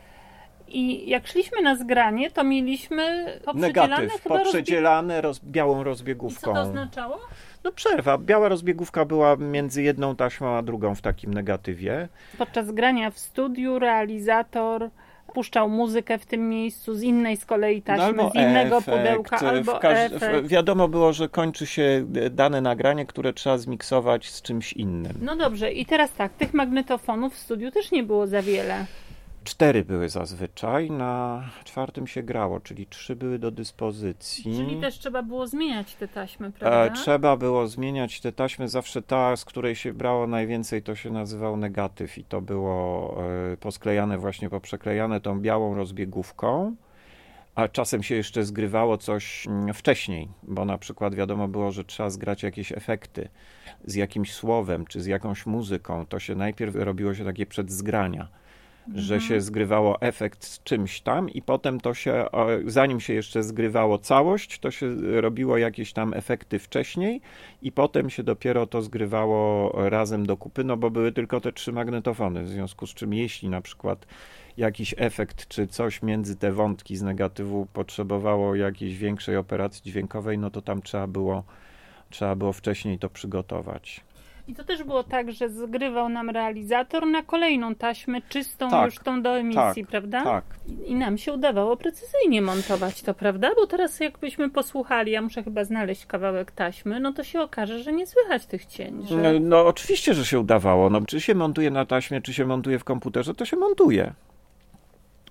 I 0.67 1.09
jak 1.09 1.27
szliśmy 1.27 1.61
na 1.61 1.75
zgranie, 1.75 2.31
to 2.31 2.43
mieliśmy 2.43 3.25
poprzedzielane 3.45 3.87
negatyw, 3.97 4.23
chyba 4.23 4.35
rozbieg- 4.35 4.43
poprzedzielane 4.43 5.21
roz, 5.21 5.39
białą 5.43 5.75
I 5.75 5.77
co 5.79 5.83
rozbiegówką. 5.83 6.53
to 6.53 6.61
oznaczało? 6.61 7.19
No 7.63 7.71
przerwa. 7.71 8.17
Biała 8.17 8.49
rozbiegówka 8.49 9.05
była 9.05 9.35
między 9.35 9.83
jedną 9.83 10.15
taśmą 10.15 10.55
a 10.57 10.61
drugą 10.61 10.95
w 10.95 11.01
takim 11.01 11.33
negatywie. 11.33 12.07
Podczas 12.37 12.71
grania 12.71 13.11
w 13.11 13.19
studiu 13.19 13.79
realizator 13.79 14.89
puszczał 15.33 15.69
muzykę 15.69 16.17
w 16.17 16.25
tym 16.25 16.49
miejscu 16.49 16.95
z 16.95 17.03
innej 17.03 17.37
z 17.37 17.45
kolei 17.45 17.81
taśmy, 17.81 18.13
No 18.13 18.29
z 18.29 18.35
innego 18.35 18.77
efekt, 18.77 18.97
pudełka, 18.97 19.37
albo 19.37 19.83
efekt. 19.83 20.47
Wiadomo 20.47 20.87
było, 20.87 21.13
że 21.13 21.29
kończy 21.29 21.65
się 21.65 22.05
dane 22.31 22.61
nagranie, 22.61 23.05
które 23.05 23.33
trzeba 23.33 23.57
zmiksować 23.57 24.29
z 24.29 24.41
czymś 24.41 24.73
innym. 24.73 25.13
No 25.21 25.35
dobrze, 25.35 25.71
i 25.71 25.85
teraz 25.85 26.13
tak, 26.13 26.33
tych 26.33 26.53
magnetofonów 26.53 27.33
w 27.33 27.37
studiu 27.37 27.71
też 27.71 27.91
nie 27.91 28.03
było 28.03 28.27
za 28.27 28.41
wiele. 28.41 28.85
Cztery 29.43 29.85
były 29.85 30.09
zazwyczaj, 30.09 30.91
na 30.91 31.43
czwartym 31.63 32.07
się 32.07 32.23
grało, 32.23 32.59
czyli 32.59 32.87
trzy 32.87 33.15
były 33.15 33.39
do 33.39 33.51
dyspozycji. 33.51 34.43
Czyli 34.43 34.81
też 34.81 34.99
trzeba 34.99 35.23
było 35.23 35.47
zmieniać 35.47 35.95
te 35.95 36.07
taśmy, 36.07 36.47
E, 36.47 36.51
prawda? 36.51 36.95
trzeba 36.95 37.37
było 37.37 37.67
zmieniać 37.67 38.21
te 38.21 38.31
taśmy. 38.31 38.67
Zawsze 38.67 39.01
ta, 39.01 39.35
z 39.35 39.45
której 39.45 39.75
się 39.75 39.93
brało 39.93 40.27
najwięcej, 40.27 40.83
to 40.83 40.95
się 40.95 41.11
nazywał 41.11 41.57
negatyw 41.57 42.17
i 42.17 42.23
to 42.23 42.41
było 42.41 43.17
e, 43.53 43.57
posklejane, 43.57 44.17
właśnie 44.17 44.49
poprzeklejane 44.49 45.21
tą 45.21 45.39
białą 45.39 45.75
rozbiegówką. 45.75 46.75
A 47.55 47.67
czasem 47.67 48.03
się 48.03 48.15
jeszcze 48.15 48.43
zgrywało 48.43 48.97
coś 48.97 49.47
mm, 49.47 49.73
wcześniej, 49.73 50.27
bo 50.43 50.65
na 50.65 50.77
przykład 50.77 51.15
wiadomo 51.15 51.47
było, 51.47 51.71
że 51.71 51.83
trzeba 51.83 52.09
zgrać 52.09 52.43
jakieś 52.43 52.71
efekty 52.71 53.29
z 53.85 53.95
jakimś 53.95 54.33
słowem 54.33 54.85
czy 54.85 55.01
z 55.01 55.05
jakąś 55.05 55.45
muzyką. 55.45 56.05
To 56.05 56.19
się 56.19 56.35
najpierw 56.35 56.75
robiło 56.75 57.13
się 57.13 57.25
takie 57.25 57.45
przedzgrania 57.45 58.40
że 58.95 59.21
się 59.21 59.41
zgrywało 59.41 60.01
efekt 60.01 60.45
z 60.45 60.63
czymś 60.63 61.01
tam 61.01 61.29
i 61.29 61.41
potem 61.41 61.81
to 61.81 61.93
się, 61.93 62.25
zanim 62.65 62.99
się 62.99 63.13
jeszcze 63.13 63.43
zgrywało 63.43 63.97
całość, 63.97 64.59
to 64.59 64.71
się 64.71 64.95
robiło 65.21 65.57
jakieś 65.57 65.93
tam 65.93 66.13
efekty 66.13 66.59
wcześniej 66.59 67.21
i 67.61 67.71
potem 67.71 68.09
się 68.09 68.23
dopiero 68.23 68.67
to 68.67 68.81
zgrywało 68.81 69.71
razem 69.89 70.25
do 70.25 70.37
kupy, 70.37 70.63
no 70.63 70.77
bo 70.77 70.89
były 70.89 71.11
tylko 71.11 71.41
te 71.41 71.51
trzy 71.51 71.71
magnetofony, 71.71 72.43
w 72.43 72.49
związku 72.49 72.87
z 72.87 72.93
czym 72.93 73.13
jeśli 73.13 73.49
na 73.49 73.61
przykład 73.61 74.05
jakiś 74.57 74.95
efekt 74.97 75.47
czy 75.47 75.67
coś 75.67 76.01
między 76.01 76.35
te 76.35 76.51
wątki 76.51 76.97
z 76.97 77.01
negatywu 77.01 77.67
potrzebowało 77.73 78.55
jakiejś 78.55 78.97
większej 78.97 79.37
operacji 79.37 79.91
dźwiękowej, 79.91 80.37
no 80.37 80.49
to 80.49 80.61
tam 80.61 80.81
trzeba 80.81 81.07
było, 81.07 81.43
trzeba 82.09 82.35
było 82.35 82.53
wcześniej 82.53 82.99
to 82.99 83.09
przygotować. 83.09 84.01
I 84.47 84.55
to 84.55 84.63
też 84.63 84.83
było 84.83 85.03
tak, 85.03 85.31
że 85.31 85.49
zgrywał 85.49 86.09
nam 86.09 86.29
realizator 86.29 87.07
na 87.07 87.23
kolejną 87.23 87.75
taśmę, 87.75 88.21
czystą 88.29 88.69
Tak, 88.69 88.85
już 88.85 88.99
tą 88.99 89.21
do 89.21 89.37
emisji, 89.37 89.81
tak, 89.81 89.87
prawda? 89.87 90.23
Tak. 90.23 90.43
I 90.85 90.95
nam 90.95 91.17
się 91.17 91.33
udawało 91.33 91.77
precyzyjnie 91.77 92.41
montować 92.41 93.01
to, 93.01 93.13
prawda? 93.13 93.49
Bo 93.55 93.67
teraz 93.67 93.99
jakbyśmy 93.99 94.49
posłuchali, 94.49 95.11
ja 95.11 95.21
muszę 95.21 95.43
chyba 95.43 95.63
znaleźć 95.63 96.05
kawałek 96.05 96.51
taśmy, 96.51 96.99
no 96.99 97.13
to 97.13 97.23
się 97.23 97.41
okaże, 97.41 97.83
że 97.83 97.93
nie 97.93 98.07
słychać 98.07 98.45
tych 98.45 98.65
cień. 98.65 99.07
Że... 99.07 99.15
No, 99.15 99.29
no 99.39 99.65
oczywiście, 99.65 100.13
że 100.13 100.25
się 100.25 100.39
udawało. 100.39 100.89
No, 100.89 101.01
czy 101.01 101.21
się 101.21 101.35
montuje 101.35 101.71
na 101.71 101.85
taśmie, 101.85 102.21
czy 102.21 102.33
się 102.33 102.45
montuje 102.45 102.79
w 102.79 102.83
komputerze, 102.83 103.33
to 103.33 103.45
się 103.45 103.57
montuje. 103.57 104.13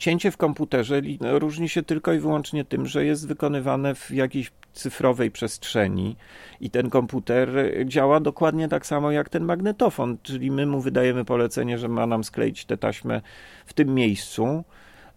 Cięcie 0.01 0.31
w 0.31 0.37
komputerze 0.37 1.01
li- 1.01 1.19
różni 1.23 1.69
się 1.69 1.83
tylko 1.83 2.13
i 2.13 2.19
wyłącznie 2.19 2.65
tym, 2.65 2.87
że 2.87 3.05
jest 3.05 3.29
wykonywane 3.29 3.95
w 3.95 4.11
jakiejś 4.11 4.53
cyfrowej 4.73 5.31
przestrzeni 5.31 6.17
i 6.61 6.71
ten 6.71 6.91
komputer 6.91 7.49
działa 7.85 8.21
dokładnie 8.21 8.69
tak 8.69 8.87
samo 8.87 9.11
jak 9.11 9.29
ten 9.29 9.45
magnetofon, 9.45 10.17
czyli 10.23 10.51
my 10.51 10.67
mu 10.67 10.81
wydajemy 10.81 11.25
polecenie, 11.25 11.79
że 11.79 11.89
ma 11.89 12.07
nam 12.07 12.25
skleić 12.25 12.65
tę 12.65 12.77
taśmę 12.77 13.21
w 13.67 13.73
tym 13.73 13.95
miejscu, 13.95 14.65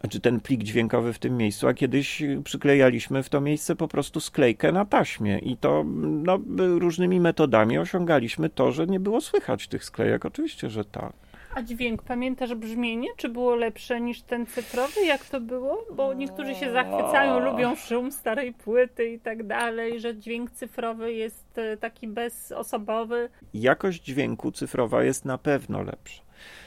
czy 0.10 0.20
ten 0.20 0.40
plik 0.40 0.64
dźwiękowy 0.64 1.14
w 1.14 1.20
tym 1.20 1.38
miejscu, 1.38 1.68
a 1.68 1.74
kiedyś 1.74 2.24
przyklejaliśmy 2.44 3.24
w 3.24 3.30
to 3.30 3.42
miejsce 3.42 3.76
po 3.76 3.88
prostu 3.88 4.20
sklejkę 4.20 4.72
na 4.72 4.86
taśmie 4.86 5.40
i 5.40 5.58
to 5.58 5.84
no, 6.24 6.40
różnymi 6.80 7.20
metodami 7.20 7.78
osiągaliśmy 7.78 8.50
to, 8.50 8.72
że 8.72 8.88
nie 8.88 9.00
było 9.00 9.22
słychać 9.22 9.68
tych 9.68 9.84
sklejek. 9.86 10.26
Oczywiście, 10.26 10.70
że 10.70 10.86
tak. 10.86 11.23
A 11.56 11.62
dźwięk, 11.62 12.04
pamiętasz 12.04 12.56
brzmienie? 12.56 13.08
Czy 13.18 13.30
było 13.30 13.56
lepsze 13.56 14.02
niż 14.02 14.22
ten 14.22 14.46
cyfrowy? 14.46 15.06
Jak 15.06 15.26
to 15.26 15.42
było? 15.42 15.86
Bo 15.96 16.14
niektórzy 16.14 16.56
się 16.56 16.72
zachwycają, 16.72 17.40
lubią 17.40 17.76
szum 17.76 18.12
starej 18.12 18.54
płyty 18.54 19.06
i 19.10 19.20
tak 19.20 19.48
dalej, 19.48 20.00
że 20.00 20.18
dźwięk 20.18 20.52
cyfrowy 20.52 21.14
jest 21.14 21.58
e, 21.58 21.78
taki 21.78 22.08
bezosobowy. 22.08 23.30
Jakość 23.54 24.04
dźwięku 24.04 24.52
cyfrowa 24.52 25.04
jest 25.04 25.26
na 25.26 25.38
pewno 25.38 25.84
lepsza. 25.84 26.24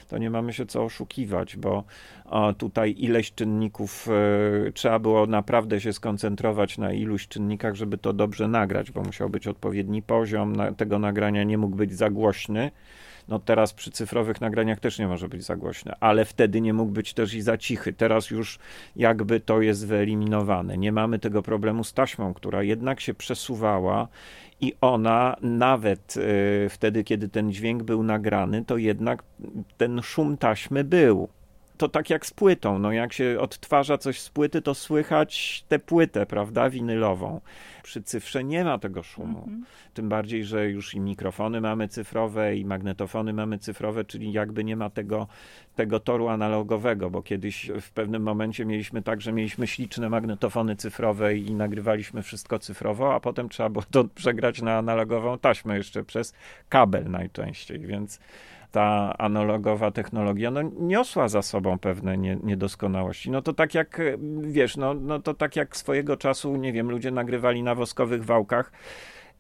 To 0.09 0.19
nie 0.19 0.31
mamy 0.31 0.53
się 0.53 0.67
co 0.67 0.85
oszukiwać, 0.85 1.57
bo 1.57 1.85
tutaj 2.59 2.95
ileś 2.99 3.35
czynników 3.35 4.09
e, 4.69 4.73
trzeba 4.73 4.99
było 4.99 5.27
naprawdę 5.27 5.81
się 5.81 5.93
skoncentrować 5.93 6.79
na 6.79 6.93
iluś 6.93 7.29
czynnikach, 7.29 7.75
żeby 7.75 7.99
to 7.99 8.13
dobrze 8.13 8.49
nagrać, 8.49 8.91
bo 8.91 9.03
musiał 9.03 9.31
być 9.31 9.47
odpowiedni 9.47 10.03
poziom 10.03 10.55
tego 10.77 10.99
nagrania, 10.99 11.45
nie 11.45 11.59
mógł 11.59 11.77
być 11.77 11.93
za 11.93 12.11
głośny. 12.11 12.71
No 13.29 13.39
teraz 13.39 13.73
przy 13.73 13.91
cyfrowych 13.91 14.41
nagraniach 14.41 14.81
też 14.81 14.99
nie 14.99 15.09
może 15.09 15.29
być 15.29 15.45
za 15.45 15.57
głośne, 15.57 15.97
ale 16.01 16.25
wtedy 16.25 16.61
nie 16.61 16.73
mógł 16.73 16.93
być 16.93 17.15
też 17.15 17.35
i 17.35 17.43
za 17.43 17.59
cichy. 17.59 17.93
Teraz 17.93 18.31
już 18.31 18.59
jakby 18.97 19.41
to 19.41 19.61
jest 19.61 19.87
wyeliminowane. 19.87 20.79
Nie 20.79 20.93
mamy 20.93 21.19
tego 21.19 21.43
problemu 21.43 21.85
z 21.85 21.93
taśmą, 21.93 22.35
która 22.35 22.63
jednak 22.63 23.01
się 23.01 23.15
przesuwała 23.15 24.09
i 24.61 24.73
ona 24.81 25.37
nawet 25.43 26.17
y, 26.17 26.69
wtedy, 26.71 27.05
kiedy 27.05 27.29
ten 27.29 27.53
dźwięk 27.53 27.83
był 27.83 28.03
nagrany, 28.03 28.65
to 28.65 28.77
jednak 28.77 29.23
ten 29.77 30.03
szum 30.03 30.37
taśmy 30.37 30.85
był. 30.85 31.29
To 31.79 31.89
tak 31.89 32.11
jak 32.11 32.27
z 32.27 32.31
płytą, 32.31 32.79
no 32.79 32.93
jak 32.93 33.13
się 33.13 33.37
odtwarza 33.41 33.99
coś 33.99 34.21
z 34.21 34.31
płyty, 34.31 34.63
to 34.63 34.75
słychać 34.75 35.65
tę 35.69 35.79
płytę, 35.79 36.27
prawda, 36.27 36.71
winylową. 36.71 37.41
Przy 37.83 38.03
cyfrze 38.03 38.45
nie 38.45 38.65
ma 38.65 38.79
tego 38.79 39.03
szumu. 39.03 39.49
Tym 39.95 40.09
bardziej, 40.09 40.45
że 40.45 40.71
już 40.71 40.95
i 40.95 41.01
mikrofony 41.01 41.61
mamy 41.61 41.89
cyfrowe, 41.89 42.57
i 42.57 42.65
magnetofony 42.65 43.33
mamy 43.33 43.59
cyfrowe, 43.59 44.05
czyli 44.05 44.33
jakby 44.33 44.65
nie 44.65 44.77
ma 44.77 44.91
tego, 44.91 45.27
tego 45.75 46.01
toru 46.01 46.29
analogowego, 46.29 47.11
bo 47.11 47.23
kiedyś 47.23 47.71
w 47.81 47.91
pewnym 47.91 48.23
momencie 48.23 48.65
mieliśmy 48.65 49.03
tak, 49.03 49.21
że 49.21 49.33
mieliśmy 49.33 49.67
śliczne 49.67 50.09
magnetofony 50.09 50.77
cyfrowe 50.77 51.37
i 51.37 51.55
nagrywaliśmy 51.55 52.23
wszystko 52.23 52.59
cyfrowo, 52.59 53.15
a 53.15 53.21
potem 53.21 53.49
trzeba 53.49 53.69
było 53.69 53.85
to 53.91 54.05
przegrać 54.15 54.63
na 54.63 54.79
analogową 54.79 55.39
taśmę 55.39 55.77
jeszcze 55.77 56.05
przez 56.05 56.35
kabel 56.69 57.11
najczęściej, 57.11 57.81
więc 57.81 58.21
ta 58.77 59.15
analogowa 59.19 59.91
technologia 59.91 60.51
no, 60.51 60.63
niosła 60.63 61.29
za 61.29 61.43
sobą 61.43 61.79
pewne 61.79 62.19
nie, 62.19 62.39
niedoskonałości. 62.43 63.31
No 63.31 63.43
to 63.43 63.53
tak 63.53 63.75
jak, 63.75 64.01
e, 64.01 64.17
wiesz, 64.41 64.77
no, 64.77 64.95
no 64.95 65.21
to 65.21 65.35
tak 65.35 65.57
jak 65.57 65.77
swojego 65.77 66.17
czasu, 66.17 66.57
nie 66.57 66.73
wiem, 66.73 66.91
ludzie 66.91 67.11
nagrywali 67.11 67.63
na 67.63 67.75
woskowych 67.75 68.25
wałkach 68.25 68.73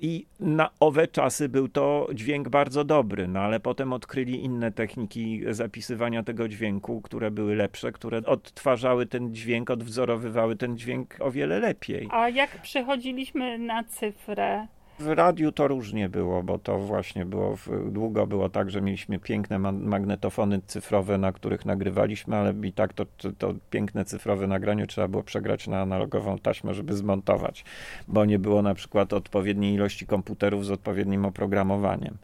i 0.00 0.26
na 0.40 0.70
owe 0.80 1.08
czasy 1.08 1.48
był 1.48 1.68
to 1.68 2.08
dźwięk 2.14 2.48
bardzo 2.48 2.84
dobry, 2.84 3.28
no 3.28 3.40
ale 3.40 3.60
potem 3.60 3.92
odkryli 3.92 4.44
inne 4.44 4.72
techniki 4.72 5.42
zapisywania 5.50 6.22
tego 6.22 6.48
dźwięku, 6.48 7.00
które 7.00 7.30
były 7.30 7.56
lepsze, 7.56 7.92
które 7.92 8.18
odtwarzały 8.18 9.06
ten 9.06 9.34
dźwięk, 9.34 9.70
odwzorowywały 9.70 10.56
ten 10.56 10.78
dźwięk 10.78 11.16
o 11.20 11.30
wiele 11.30 11.58
lepiej. 11.58 12.08
A 12.10 12.28
jak 12.28 12.62
przechodziliśmy 12.62 13.58
na 13.58 13.84
cyfrę? 13.84 14.66
W 14.98 15.06
radiu 15.08 15.52
to 15.52 15.68
różnie 15.68 16.08
było, 16.08 16.42
bo 16.42 16.58
to 16.58 16.78
właśnie 16.78 17.24
było, 17.26 17.56
w- 17.56 17.90
długo 17.90 18.26
było 18.26 18.48
tak, 18.48 18.70
że 18.70 18.80
mieliśmy 18.80 19.18
piękne 19.18 19.58
ma- 19.58 19.72
magnetofony 19.72 20.60
cyfrowe, 20.66 21.18
na 21.18 21.32
których 21.32 21.64
nagrywaliśmy, 21.66 22.36
ale 22.36 22.54
i 22.62 22.72
tak 22.72 22.92
to, 22.92 23.06
to, 23.18 23.32
to 23.32 23.54
piękne 23.70 24.04
cyfrowe 24.04 24.46
nagranie 24.46 24.86
trzeba 24.86 25.08
było 25.08 25.22
przegrać 25.22 25.66
na 25.68 25.80
analogową 25.80 26.38
taśmę, 26.38 26.74
żeby 26.74 26.94
zmontować, 26.94 27.64
bo 28.08 28.24
nie 28.24 28.38
było 28.38 28.62
na 28.62 28.74
przykład 28.74 29.12
odpowiedniej 29.12 29.74
ilości 29.74 30.06
komputerów 30.06 30.66
z 30.66 30.70
odpowiednim 30.70 31.24
oprogramowaniem. 31.24 32.16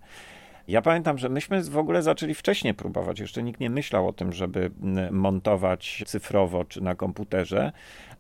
Ja 0.69 0.83
pamiętam, 0.83 1.19
że 1.19 1.29
myśmy 1.29 1.63
w 1.63 1.79
ogóle 1.79 2.03
zaczęli 2.03 2.35
wcześniej 2.35 2.75
próbować. 2.75 3.21
Jeszcze 3.21 3.43
nikt 3.43 3.61
nie 3.61 3.71
myślał 3.71 4.09
o 4.09 4.13
tym, 4.13 4.33
żeby 4.33 4.71
montować 5.11 6.03
cyfrowo 6.07 6.65
czy 6.65 6.81
na 6.81 6.95
komputerze, 6.95 7.73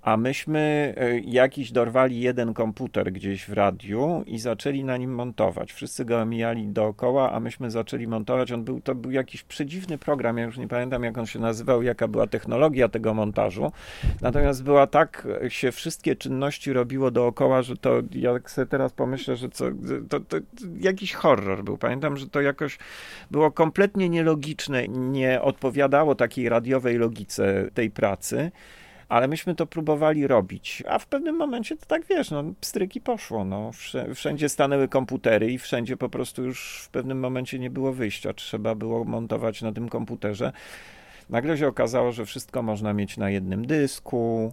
a 0.02 0.16
myśmy 0.16 0.94
y, 1.02 1.23
jakiś 1.26 1.73
dorwali 1.73 2.21
jeden 2.21 2.54
komputer 2.54 3.12
gdzieś 3.12 3.44
w 3.44 3.52
radiu 3.52 4.23
i 4.26 4.38
zaczęli 4.38 4.85
na 4.85 4.97
nim 4.97 5.14
montować. 5.14 5.73
Wszyscy 5.73 6.04
go 6.04 6.21
omijali 6.21 6.68
dookoła, 6.68 7.32
a 7.32 7.40
myśmy 7.40 7.71
zaczęli 7.71 8.06
montować. 8.06 8.52
On 8.52 8.64
był, 8.64 8.80
to 8.80 8.94
był 8.94 9.11
jakiś 9.11 9.42
przedziwny 9.42 9.99
program, 9.99 10.38
ja 10.38 10.44
już 10.44 10.59
nie 10.59 10.68
pamiętam 10.68 11.04
jak 11.04 11.18
on 11.18 11.26
się 11.26 11.38
nazywał, 11.38 11.82
jaka 11.82 12.09
była 12.09 12.26
technologia 12.26 12.88
tego 12.88 13.14
montażu. 13.14 13.73
Natomiast 14.21 14.64
była 14.64 14.87
tak, 14.87 15.28
się 15.49 15.73
wszystkie 15.73 16.16
czynności 16.16 16.73
robiło 16.73 17.11
dookoła, 17.11 17.62
że 17.62 17.76
to 17.76 18.02
jak 18.14 18.50
sobie 18.50 18.66
teraz 18.66 18.92
pomyślę, 18.92 19.37
że 19.37 19.49
co, 19.49 19.64
to, 20.09 20.21
to 20.21 20.37
jakiś 20.80 21.12
horror 21.12 21.64
był. 21.64 21.78
Pamiętam, 21.78 22.16
że 22.16 22.28
to 22.28 22.40
jakoś 22.40 22.78
było 23.30 23.50
kompletnie 23.50 24.09
nielogiczne, 24.09 24.88
nie 24.88 25.42
odpowiadało 25.42 26.14
takiej 26.14 26.49
radiowej 26.49 26.99
logice 26.99 27.71
tej 27.75 27.90
pracy. 27.90 28.50
Ale 29.12 29.28
myśmy 29.28 29.54
to 29.54 29.66
próbowali 29.66 30.26
robić, 30.26 30.83
a 30.88 30.99
w 30.99 31.07
pewnym 31.07 31.37
momencie 31.37 31.76
to 31.76 31.87
tak 31.87 32.07
wiesz, 32.07 32.31
no 32.31 32.45
pstryki 32.61 33.00
poszło, 33.00 33.45
no. 33.45 33.71
Wszędzie 34.14 34.49
stanęły 34.49 34.88
komputery 34.88 35.52
i 35.52 35.59
wszędzie 35.59 35.97
po 35.97 36.09
prostu 36.09 36.45
już 36.45 36.83
w 36.85 36.88
pewnym 36.88 37.21
momencie 37.21 37.59
nie 37.59 37.71
było 37.71 37.92
wyjścia, 37.92 38.33
trzeba 38.33 38.75
było 38.75 39.04
montować 39.04 39.62
na 39.62 39.73
tym 39.73 39.88
komputerze. 39.88 40.52
Nagle 41.31 41.59
się 41.59 41.69
okazało, 41.69 42.12
że 42.12 42.26
wszystko 42.26 42.62
można 42.62 42.92
mieć 42.92 43.16
na 43.16 43.31
jednym 43.31 43.66
dysku, 43.66 44.52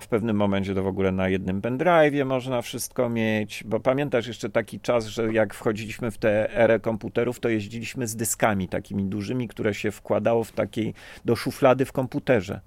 w 0.00 0.08
pewnym 0.08 0.36
momencie 0.36 0.74
to 0.74 0.82
w 0.82 0.86
ogóle 0.86 1.12
na 1.12 1.28
jednym 1.28 1.60
pendrive'ie 1.60 2.24
można 2.24 2.62
wszystko 2.62 3.08
mieć, 3.08 3.64
bo 3.66 3.80
pamiętasz 3.80 4.26
jeszcze 4.26 4.50
taki 4.50 4.80
czas, 4.80 5.06
że 5.06 5.32
jak 5.32 5.54
wchodziliśmy 5.54 6.10
w 6.10 6.18
tę 6.18 6.56
erę 6.56 6.80
komputerów, 6.80 7.40
to 7.40 7.48
jeździliśmy 7.48 8.06
z 8.06 8.16
dyskami 8.16 8.68
takimi 8.68 9.04
dużymi, 9.04 9.48
które 9.48 9.74
się 9.74 9.90
wkładało 9.90 10.44
w 10.44 10.52
takiej, 10.52 10.94
do 11.24 11.36
szuflady 11.36 11.84
w 11.84 11.92
komputerze. 11.92 12.60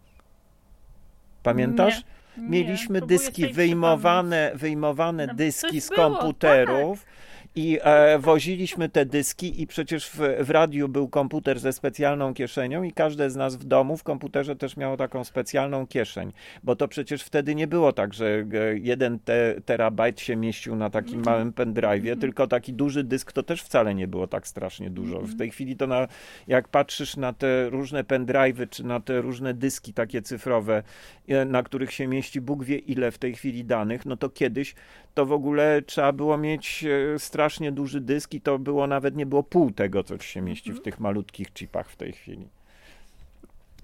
Pamiętasz? 1.43 2.01
Nie, 2.37 2.49
Mieliśmy 2.49 3.01
nie, 3.01 3.07
dyski 3.07 3.47
wyjmowane, 3.47 4.51
wyjmowane 4.55 5.27
No, 5.27 5.33
dyski 5.33 5.81
z 5.81 5.87
coś 5.87 5.97
było, 5.97 6.09
komputerów. 6.09 7.05
I 7.55 7.79
e, 7.83 8.19
woziliśmy 8.19 8.89
te 8.89 9.05
dyski, 9.05 9.61
i 9.61 9.67
przecież 9.67 10.09
w, 10.09 10.19
w 10.39 10.49
radiu 10.49 10.89
był 10.89 11.09
komputer 11.09 11.59
ze 11.59 11.73
specjalną 11.73 12.33
kieszenią, 12.33 12.83
i 12.83 12.91
każde 12.91 13.29
z 13.29 13.35
nas 13.35 13.55
w 13.55 13.63
domu 13.63 13.97
w 13.97 14.03
komputerze 14.03 14.55
też 14.55 14.77
miało 14.77 14.97
taką 14.97 15.23
specjalną 15.23 15.87
kieszeń, 15.87 16.31
bo 16.63 16.75
to 16.75 16.87
przecież 16.87 17.23
wtedy 17.23 17.55
nie 17.55 17.67
było 17.67 17.93
tak, 17.93 18.13
że 18.13 18.25
e, 18.25 18.77
jeden 18.77 19.19
te, 19.19 19.55
terabajt 19.65 20.19
się 20.21 20.35
mieścił 20.35 20.75
na 20.75 20.89
takim 20.89 21.19
Mhm. 21.19 21.35
małym 21.35 21.51
pendrive'ie, 21.53 22.19
tylko 22.19 22.47
taki 22.47 22.73
duży 22.73 23.03
dysk 23.03 23.31
to 23.31 23.43
też 23.43 23.61
wcale 23.61 23.95
nie 23.95 24.07
było 24.07 24.27
tak 24.27 24.47
strasznie 24.47 24.89
dużo. 24.89 25.15
Mhm. 25.15 25.35
W 25.35 25.37
tej 25.37 25.51
chwili 25.51 25.75
to 25.77 25.87
na, 25.87 26.07
jak 26.47 26.67
patrzysz 26.67 27.17
na 27.17 27.33
te 27.33 27.69
różne 27.69 28.03
pendrive'y, 28.03 28.69
czy 28.69 28.83
na 28.83 28.99
te 28.99 29.21
różne 29.21 29.53
dyski 29.53 29.93
takie 29.93 30.21
cyfrowe, 30.21 30.83
e, 31.27 31.45
na 31.45 31.63
których 31.63 31.91
się 31.91 32.07
mieści 32.07 32.41
Bóg 32.41 32.63
wie 32.63 32.77
ile 32.77 33.11
w 33.11 33.17
tej 33.17 33.35
chwili 33.35 33.65
danych, 33.65 34.05
no 34.05 34.17
to 34.17 34.29
kiedyś 34.29 34.75
to 35.13 35.25
w 35.25 35.31
ogóle 35.31 35.81
trzeba 35.85 36.11
było 36.11 36.37
mieć 36.37 36.85
e, 37.15 37.19
strasznie 37.41 37.71
duży 37.71 38.01
dysk 38.01 38.33
i 38.33 38.41
to 38.41 38.59
było 38.59 38.87
nawet 38.87 39.15
nie 39.15 39.25
było 39.25 39.43
pół 39.43 39.71
tego, 39.71 40.03
co 40.03 40.17
się 40.17 40.41
mieści 40.41 40.73
w 40.73 40.81
tych 40.81 40.99
malutkich 40.99 41.53
chipach 41.53 41.89
w 41.89 41.95
tej 41.95 42.13
chwili. 42.13 42.47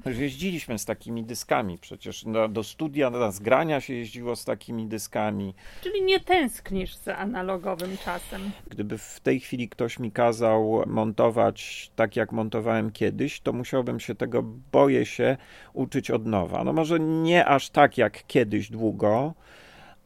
Jeździliśmy 0.05 0.79
z 0.79 0.85
takimi 0.85 1.23
dyskami 1.23 1.77
przecież. 1.77 2.25
No, 2.25 2.47
do 2.47 2.63
studia, 2.63 3.09
na 3.09 3.31
zgrania 3.31 3.81
się 3.81 3.93
jeździło 3.93 4.35
z 4.35 4.45
takimi 4.45 4.87
dyskami. 4.87 5.53
Czyli 5.81 6.01
nie 6.01 6.19
tęsknisz 6.19 6.95
za 6.95 7.17
analogowym 7.17 7.97
czasem. 7.97 8.41
Gdyby 8.69 8.97
w 8.97 9.19
tej 9.19 9.39
chwili 9.39 9.69
ktoś 9.69 9.99
mi 9.99 10.11
kazał 10.11 10.83
montować 10.87 11.91
tak, 11.95 12.15
jak 12.15 12.31
montowałem 12.31 12.91
kiedyś, 12.91 13.41
to 13.41 13.53
musiałbym 13.53 13.99
się 13.99 14.15
tego, 14.15 14.43
boję 14.71 15.05
się, 15.05 15.37
uczyć 15.73 16.11
od 16.11 16.25
nowa. 16.25 16.63
No 16.63 16.73
może 16.73 16.99
nie 16.99 17.45
aż 17.45 17.69
tak 17.69 17.97
jak 17.97 18.27
kiedyś 18.27 18.69
długo, 18.69 19.33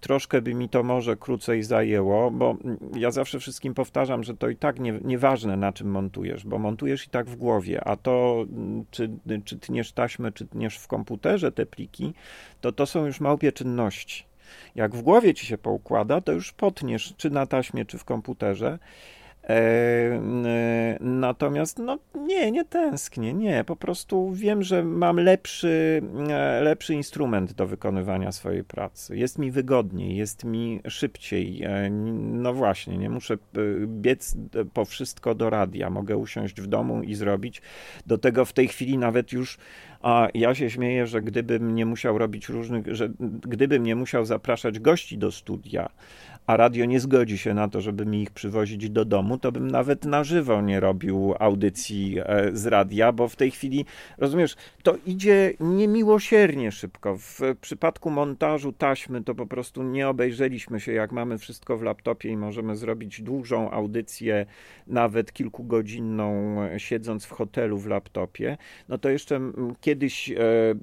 troszkę 0.01 0.41
by 0.41 0.53
mi 0.53 0.69
to 0.69 0.83
może 0.83 1.17
krócej 1.17 1.63
zajęło, 1.63 2.31
bo 2.31 2.57
ja 2.95 3.11
zawsze 3.11 3.39
wszystkim 3.39 3.73
powtarzam, 3.73 4.23
że 4.23 4.37
to 4.37 4.49
i 4.49 4.55
tak 4.55 4.79
nie, 4.79 4.99
nieważne 5.03 5.57
na 5.57 5.73
czym 5.73 5.91
montujesz, 5.91 6.45
bo 6.45 6.59
montujesz 6.59 7.05
i 7.05 7.09
tak 7.09 7.29
w 7.29 7.35
głowie, 7.35 7.83
a 7.83 7.95
to 7.95 8.45
czy, 8.91 9.09
czy 9.45 9.59
tniesz 9.59 9.91
taśmę, 9.91 10.31
czy 10.31 10.47
tniesz 10.47 10.77
w 10.77 10.87
komputerze 10.87 11.51
te 11.51 11.65
pliki, 11.65 12.13
to 12.61 12.71
to 12.71 12.85
są 12.85 13.05
już 13.05 13.19
małpie 13.19 13.51
czynności. 13.51 14.23
Jak 14.75 14.95
w 14.95 15.01
głowie 15.01 15.33
ci 15.33 15.45
się 15.45 15.57
poukłada, 15.57 16.21
to 16.21 16.31
już 16.31 16.53
potniesz 16.53 17.13
czy 17.17 17.29
na 17.29 17.45
taśmie, 17.45 17.85
czy 17.85 17.97
w 17.97 18.05
komputerze. 18.05 18.79
E, 19.49 20.19
natomiast 20.99 21.79
no 21.79 21.99
nie, 22.15 22.51
nie 22.51 22.65
tęsknię, 22.65 23.33
nie, 23.33 23.63
po 23.63 23.75
prostu 23.75 24.31
wiem, 24.33 24.63
że 24.63 24.83
mam 24.83 25.17
lepszy, 25.17 26.01
e, 26.29 26.61
lepszy 26.61 26.93
instrument 26.93 27.53
do 27.53 27.67
wykonywania 27.67 28.31
swojej 28.31 28.63
pracy. 28.63 29.17
Jest 29.17 29.39
mi 29.39 29.51
wygodniej, 29.51 30.15
jest 30.15 30.43
mi 30.43 30.81
szybciej. 30.87 31.63
E, 31.63 31.89
No 32.41 32.53
właśnie, 32.53 32.97
nie 32.97 33.09
muszę 33.09 33.37
biec 33.87 34.35
po 34.73 34.85
wszystko 34.85 35.35
do 35.35 35.49
radia, 35.49 35.89
mogę 35.89 36.17
usiąść 36.17 36.61
w 36.61 36.67
domu 36.67 37.03
i 37.03 37.15
zrobić. 37.15 37.61
Do 38.07 38.17
tego 38.17 38.45
w 38.45 38.53
tej 38.53 38.67
chwili 38.67 38.97
nawet 38.97 39.31
już 39.31 39.57
a 40.01 40.27
ja 40.33 40.55
się 40.55 40.69
śmieję, 40.69 41.07
że 41.07 41.21
gdybym 41.21 41.75
nie 41.75 41.85
musiał 41.85 42.17
robić 42.17 42.49
różnych, 42.49 42.95
że 42.95 43.09
gdybym 43.41 43.83
nie 43.83 43.95
musiał 43.95 44.25
zapraszać 44.25 44.79
gości 44.79 45.17
do 45.17 45.31
studia, 45.31 45.89
a 46.47 46.57
radio 46.57 46.85
nie 46.85 46.99
zgodzi 46.99 47.37
się 47.37 47.53
na 47.53 47.67
to, 47.67 47.81
żeby 47.81 48.05
mi 48.05 48.21
ich 48.21 48.31
przywozić 48.31 48.89
do 48.89 49.05
domu, 49.05 49.37
to 49.37 49.51
bym 49.51 49.71
nawet 49.71 50.05
na 50.05 50.23
żywo 50.23 50.61
nie 50.61 50.79
robił 50.79 51.35
audycji 51.39 52.17
e, 52.19 52.49
z 52.53 52.65
radia, 52.65 53.11
bo 53.11 53.27
w 53.27 53.35
tej 53.35 53.51
chwili, 53.51 53.85
rozumiesz, 54.17 54.55
to 54.83 54.95
idzie 55.05 55.53
niemiłosiernie 55.59 56.71
szybko. 56.71 57.17
W 57.17 57.39
przypadku 57.61 58.09
montażu 58.09 58.71
taśmy 58.71 59.23
to 59.23 59.35
po 59.35 59.45
prostu 59.45 59.83
nie 59.83 60.09
obejrzeliśmy 60.09 60.79
się, 60.79 60.93
jak 60.93 61.11
mamy 61.11 61.37
wszystko 61.37 61.77
w 61.77 61.81
laptopie 61.81 62.29
i 62.29 62.37
możemy 62.37 62.75
zrobić 62.75 63.21
dużą 63.21 63.71
audycję, 63.71 64.45
nawet 64.87 65.33
kilkugodzinną, 65.33 66.55
siedząc 66.77 67.25
w 67.25 67.31
hotelu 67.31 67.77
w 67.77 67.87
laptopie. 67.87 68.57
No 68.89 68.97
to 68.97 69.09
jeszcze 69.09 69.35
mm, 69.35 69.75
kiedyś 69.81 70.31
e, 70.31 70.35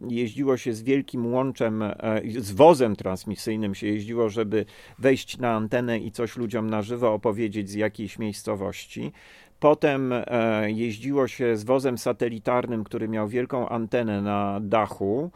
jeździło 0.08 0.56
się 0.56 0.72
z 0.72 0.82
wielkim 0.82 1.32
łączem, 1.32 1.82
e, 1.82 1.94
z 2.38 2.52
wozem 2.52 2.96
transmisyjnym 2.96 3.74
się 3.74 3.86
jeździło, 3.86 4.28
żeby 4.28 4.64
wejść 4.98 5.38
na 5.38 5.57
antenę 5.58 5.98
i 5.98 6.12
coś 6.12 6.36
ludziom 6.36 6.70
na 6.70 6.82
żywo 6.82 7.14
opowiedzieć 7.14 7.70
z 7.70 7.74
jakiejś 7.74 8.18
miejscowości. 8.18 9.12
Potem 9.60 10.12
e, 10.12 10.22
jeździło 10.70 11.28
się 11.28 11.56
z 11.56 11.64
wozem 11.64 11.98
satelitarnym, 11.98 12.84
który 12.84 13.08
miał 13.08 13.28
wielką 13.28 13.68
antenę 13.68 14.22
na 14.22 14.60
dachu. 14.62 15.30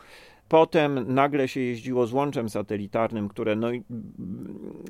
Potem 0.48 1.14
nagle 1.14 1.48
się 1.48 1.61
jeździło 1.61 2.06
z 2.06 2.12
łączem 2.12 2.48
satelitarnym, 2.48 3.28
które 3.28 3.56
no, 3.56 3.68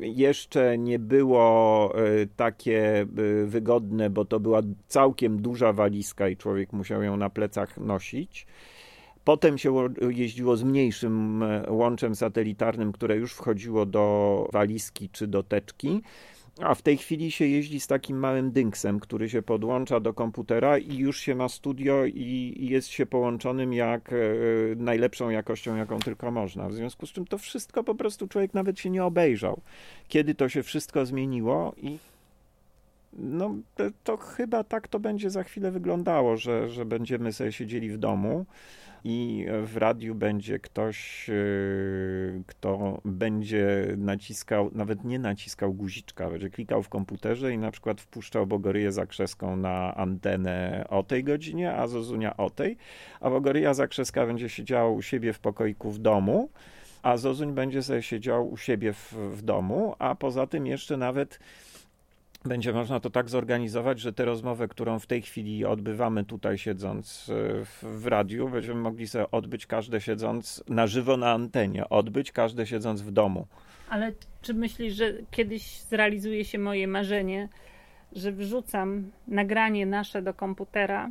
jeszcze 0.01 0.79
nie 0.79 0.99
było 0.99 1.93
e, 1.95 2.27
takie 2.37 3.01
e, 3.01 3.07
wygodne, 3.47 4.11
bo 4.11 4.25
to 4.25 4.41
była 4.41 4.61
całkiem 4.87 5.43
duża 5.43 5.73
walizka 5.73 6.29
i 6.29 6.37
człowiek 6.37 6.73
musiał 6.73 7.03
ją 7.03 7.17
na 7.17 7.31
plecach 7.31 7.79
nosić. 7.79 8.47
Potem 9.25 9.59
się 9.59 9.71
ło- 9.71 10.11
jeździło 10.11 10.57
z 10.57 10.63
mniejszym 10.63 11.43
e, 11.43 11.71
łączem 11.71 12.15
satelitarnym, 12.15 12.93
które 12.93 13.17
już 13.17 13.33
wchodziło 13.33 13.87
do 13.87 14.49
walizki 14.53 15.09
czy 15.09 15.27
do 15.27 15.43
teczki. 15.43 16.03
A 16.61 16.75
w 16.75 16.83
tej 16.83 16.97
chwili 16.97 17.31
się 17.31 17.47
jeździ 17.47 17.81
z 17.81 17.87
takim 17.87 18.19
małym 18.19 18.51
dynksem, 18.51 19.01
który 19.01 19.29
się 19.31 19.43
podłącza 19.43 20.01
do 20.01 20.15
komputera 20.15 20.79
i 20.79 20.97
już 20.97 21.21
się 21.21 21.35
ma 21.35 21.49
studio 21.49 22.05
i, 22.05 22.55
i 22.57 22.69
jest 22.69 22.89
się 22.89 23.07
połączonym 23.07 23.73
jak 23.73 24.13
e, 24.13 24.17
najlepszą 24.77 25.31
jakością, 25.31 25.77
jaką 25.77 25.99
tylko 25.99 26.31
można. 26.31 26.69
W 26.69 26.75
związku 26.75 27.07
z 27.07 27.13
czym 27.13 27.27
to 27.27 27.39
wszystko 27.39 27.85
po 27.85 27.95
prostu 27.95 28.29
człowiek 28.29 28.55
nawet 28.55 28.79
się 28.81 28.91
nie 28.91 29.05
obejrzał. 29.05 29.61
Kiedy 30.09 30.35
to 30.35 30.49
się 30.49 30.63
wszystko 30.63 31.07
zmieniło 31.07 31.75
i 31.83 31.99
no 33.13 33.55
to, 34.05 34.17
chyba 34.17 34.65
tak 34.65 34.89
to 34.89 35.01
będzie 35.01 35.31
za 35.31 35.43
chwilę 35.43 35.71
wyglądało, 35.71 36.37
że, 36.37 36.69
że 36.69 36.85
będziemy 36.85 37.33
sobie 37.33 37.53
siedzieli 37.53 37.91
w 37.91 37.99
domu 37.99 38.47
i 39.05 39.47
w 39.65 39.77
radiu 39.77 40.15
będzie 40.15 40.59
ktoś, 40.59 41.29
yy, 41.29 42.43
kto 42.47 43.01
będzie 43.05 43.95
naciskał, 43.97 44.71
nawet 44.75 45.05
nie 45.05 45.19
naciskał 45.19 45.75
guziczka, 45.75 46.31
będzie 46.31 46.51
klikał 46.51 46.83
w 46.83 46.89
komputerze 46.89 47.53
i 47.53 47.59
na 47.59 47.71
przykład 47.71 48.01
wpuszczał 48.01 48.47
Bogoryję 48.47 48.93
Zakrzeską 48.93 49.57
na 49.57 49.95
antenę 49.95 50.85
o 50.89 51.03
tej 51.03 51.25
godzinie, 51.25 51.75
a 51.75 51.87
Zozunia 51.87 52.37
o 52.37 52.51
tej, 52.51 52.77
a 53.21 53.31
Bogoryja 53.31 53.75
Zakrzeska 53.75 54.27
będzie 54.27 54.49
siedziała 54.49 54.91
u 54.91 55.03
siebie 55.03 55.33
w 55.33 55.39
pokoiku 55.39 55.91
w 55.91 55.99
domu, 55.99 56.51
a 57.03 57.17
Zozuń 57.17 57.53
będzie 57.53 57.83
sobie 57.83 58.03
siedział 58.03 58.51
u 58.51 58.57
siebie 58.57 58.93
w, 58.93 59.13
w 59.13 59.43
domu, 59.43 59.95
a 59.99 60.15
poza 60.15 60.47
tym 60.47 60.67
jeszcze 60.67 60.97
nawet 60.97 61.39
będzie 62.45 62.73
można 62.73 63.01
to 63.01 63.11
tak 63.11 63.29
zorganizować, 63.29 64.01
że 64.01 64.13
tę 64.13 64.25
rozmowę, 64.25 64.69
którą 64.69 64.99
w 64.99 65.07
tej 65.07 65.23
chwili 65.23 65.65
odbywamy 65.65 66.25
tutaj 66.25 66.59
siedząc 66.59 67.31
e, 67.31 67.65
w, 67.65 67.85
w 68.01 68.07
radiu, 68.07 68.49
będziemy 68.49 68.81
mogli 68.81 69.09
sobie 69.09 69.31
odbyć 69.31 69.67
każde 69.67 70.01
siedząc 70.01 70.65
na 70.69 70.87
żywo 70.87 71.17
na 71.17 71.33
antenie, 71.33 71.89
odbyć 71.89 72.33
każde 72.33 72.67
siedząc 72.67 73.03
w 73.03 73.11
domu. 73.11 73.47
Ale 73.89 74.13
czy 74.43 74.55
myślisz, 74.55 74.95
że 74.95 75.13
kiedyś 75.31 75.81
zrealizuje 75.81 76.45
się 76.45 76.59
moje 76.59 76.89
marzenie, 76.89 77.49
że 78.13 78.33
wrzucam 78.33 79.11
nagranie 79.29 79.87
nasze 79.87 80.23
do 80.23 80.35
komputera 80.35 81.11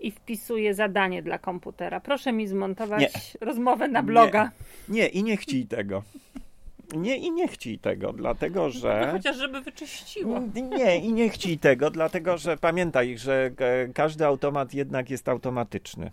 i 0.00 0.10
wpisuję 0.10 0.74
zadanie 0.74 1.22
dla 1.22 1.38
komputera? 1.38 2.00
Proszę 2.00 2.32
mi 2.32 2.46
zmontować 2.46 3.36
rozmowę 3.40 3.88
na 3.88 4.02
bloga. 4.02 4.50
Nie, 4.88 5.06
i 5.06 5.22
nie 5.22 5.36
chciej 5.36 5.66
tego. 5.66 6.02
Nie, 6.94 7.16
i 7.16 7.32
nie 7.32 7.48
chciej 7.48 7.78
tego, 7.78 8.12
dlatego 8.12 8.60
To 8.60 8.70
że... 8.70 9.08
chociaż 9.12 9.36
żeby 9.36 9.60
wyczyściło. 9.60 10.40
Nie, 10.54 10.98
i 10.98 11.12
nie 11.12 11.28
chciej 11.28 11.58
tego, 11.58 11.90
dlatego 11.90 12.38
że 12.38 12.56
pamiętaj, 12.56 13.18
że 13.18 13.50
e, 13.58 13.88
każdy 13.88 14.26
automat 14.26 14.74
jednak 14.74 15.10
jest 15.10 15.28
automatyczny. 15.28 16.10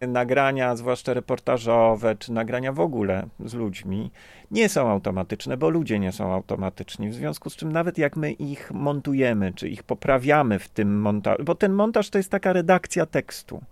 Nagrania, 0.00 0.76
zwłaszcza 0.76 1.14
reportażowe, 1.14 2.16
czy 2.16 2.32
nagrania 2.32 2.72
w 2.72 2.80
ogóle 2.80 3.26
z 3.44 3.54
ludźmi, 3.54 4.10
nie 4.50 4.68
są 4.68 4.90
automatyczne, 4.90 5.56
bo 5.56 5.70
ludzie 5.70 5.98
nie 5.98 6.12
są 6.12 6.32
automatyczni. 6.32 7.08
W 7.08 7.14
związku 7.14 7.50
z 7.50 7.56
czym, 7.56 7.72
nawet 7.72 7.98
jak 7.98 8.16
my 8.16 8.32
ich 8.32 8.70
montujemy, 8.70 9.52
czy 9.52 9.68
ich 9.68 9.82
poprawiamy 9.82 10.58
w 10.58 10.68
tym 10.68 11.00
montażu, 11.00 11.44
bo 11.44 11.54
ten 11.54 11.72
montaż 11.72 12.10
to 12.10 12.18
jest 12.18 12.30
taka 12.30 12.52
redakcja 12.52 13.06
tekstu. 13.06 13.62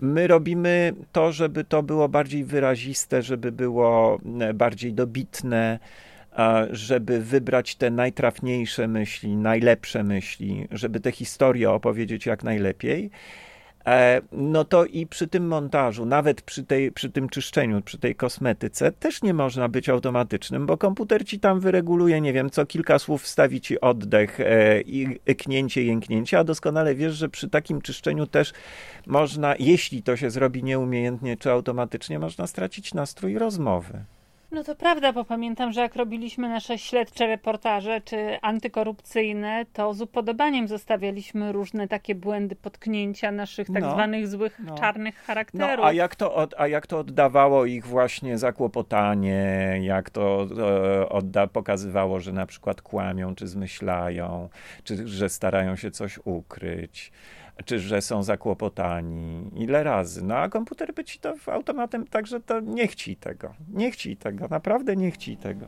My 0.00 0.26
robimy 0.26 0.94
to, 1.12 1.32
żeby 1.32 1.64
to 1.64 1.82
było 1.82 2.08
bardziej 2.08 2.44
wyraziste, 2.44 3.22
żeby 3.22 3.52
było 3.52 4.18
e, 4.40 4.54
bardziej 4.54 4.94
dobitne 4.94 5.78
żeby 6.70 7.20
wybrać 7.20 7.76
te 7.76 7.90
najtrafniejsze 7.90 8.88
myśli, 8.88 9.36
najlepsze 9.36 10.04
myśli, 10.04 10.68
żeby 10.70 11.00
te 11.00 11.12
historie 11.12 11.70
opowiedzieć 11.70 12.26
jak 12.26 12.44
najlepiej. 12.44 13.10
E, 13.88 14.20
no 14.32 14.64
to 14.64 14.84
i 14.84 15.06
przy 15.06 15.28
tym 15.28 15.46
montażu, 15.46 16.06
nawet 16.06 16.42
przy, 16.42 16.64
tej, 16.64 16.92
przy 16.92 17.10
tym 17.10 17.28
czyszczeniu, 17.28 17.82
przy 17.82 17.98
tej 17.98 18.14
kosmetyce, 18.14 18.92
też 18.92 19.22
nie 19.22 19.34
można 19.34 19.68
być 19.68 19.88
automatycznym, 19.88 20.66
bo 20.66 20.76
komputer 20.76 21.24
ci 21.24 21.40
tam 21.40 21.60
wyreguluje, 21.60 22.20
nie 22.20 22.32
wiem, 22.32 22.50
co 22.50 22.66
kilka 22.66 22.98
słów 22.98 23.22
wstawi 23.22 23.60
ci 23.60 23.80
oddech 23.80 24.40
e, 24.40 24.80
i 24.80 25.18
knięcie, 25.34 25.82
jęknięcie, 25.82 26.38
a 26.38 26.44
doskonale 26.44 26.94
wiesz, 26.94 27.14
że 27.14 27.28
przy 27.28 27.48
takim 27.48 27.82
czyszczeniu 27.82 28.26
też 28.26 28.52
można, 29.06 29.54
jeśli 29.58 30.02
to 30.02 30.16
się 30.16 30.30
zrobi 30.30 30.64
nieumiejętnie 30.64 31.36
czy 31.36 31.50
automatycznie, 31.50 32.18
można 32.18 32.46
stracić 32.46 32.94
nastrój 32.94 33.38
rozmowy. 33.38 34.04
No 34.50 34.64
to 34.64 34.74
prawda, 34.74 35.12
bo 35.12 35.24
pamiętam, 35.24 35.72
że 35.72 35.80
jak 35.80 35.96
robiliśmy 35.96 36.48
nasze 36.48 36.78
śledcze 36.78 37.26
reportaże 37.26 38.00
czy 38.00 38.38
antykorupcyjne, 38.42 39.66
to 39.72 39.94
z 39.94 40.02
upodobaniem 40.02 40.68
zostawialiśmy 40.68 41.52
różne 41.52 41.88
takie 41.88 42.14
błędy, 42.14 42.56
potknięcia 42.56 43.32
naszych 43.32 43.66
tak 43.66 43.82
no, 43.82 43.92
zwanych 43.92 44.28
złych, 44.28 44.60
no. 44.64 44.78
czarnych 44.78 45.24
charakterów. 45.24 45.78
No, 45.78 45.84
a, 45.84 45.92
jak 45.92 46.16
to 46.16 46.34
od, 46.34 46.54
a 46.58 46.66
jak 46.66 46.86
to 46.86 46.98
oddawało 46.98 47.64
ich 47.64 47.86
właśnie 47.86 48.38
zakłopotanie, 48.38 49.78
jak 49.82 50.10
to 50.10 50.46
e, 50.58 51.08
odda, 51.08 51.46
pokazywało, 51.46 52.20
że 52.20 52.32
na 52.32 52.46
przykład 52.46 52.82
kłamią, 52.82 53.34
czy 53.34 53.46
zmyślają, 53.46 54.48
czy 54.84 55.08
że 55.08 55.28
starają 55.28 55.76
się 55.76 55.90
coś 55.90 56.18
ukryć 56.24 57.12
czy 57.64 57.80
że 57.80 58.02
są 58.02 58.22
zakłopotani, 58.22 59.50
ile 59.56 59.82
razy. 59.82 60.24
No 60.24 60.36
a 60.36 60.48
komputer 60.48 60.94
by 60.94 61.04
ci 61.04 61.18
to 61.18 61.34
automatem, 61.46 62.06
także 62.06 62.40
to 62.40 62.60
nie 62.60 62.88
chci 62.88 63.16
tego. 63.16 63.54
Nie 63.68 63.90
chci 63.90 64.16
tego, 64.16 64.48
naprawdę 64.48 64.96
nie 64.96 65.10
chci 65.10 65.36
tego. 65.36 65.66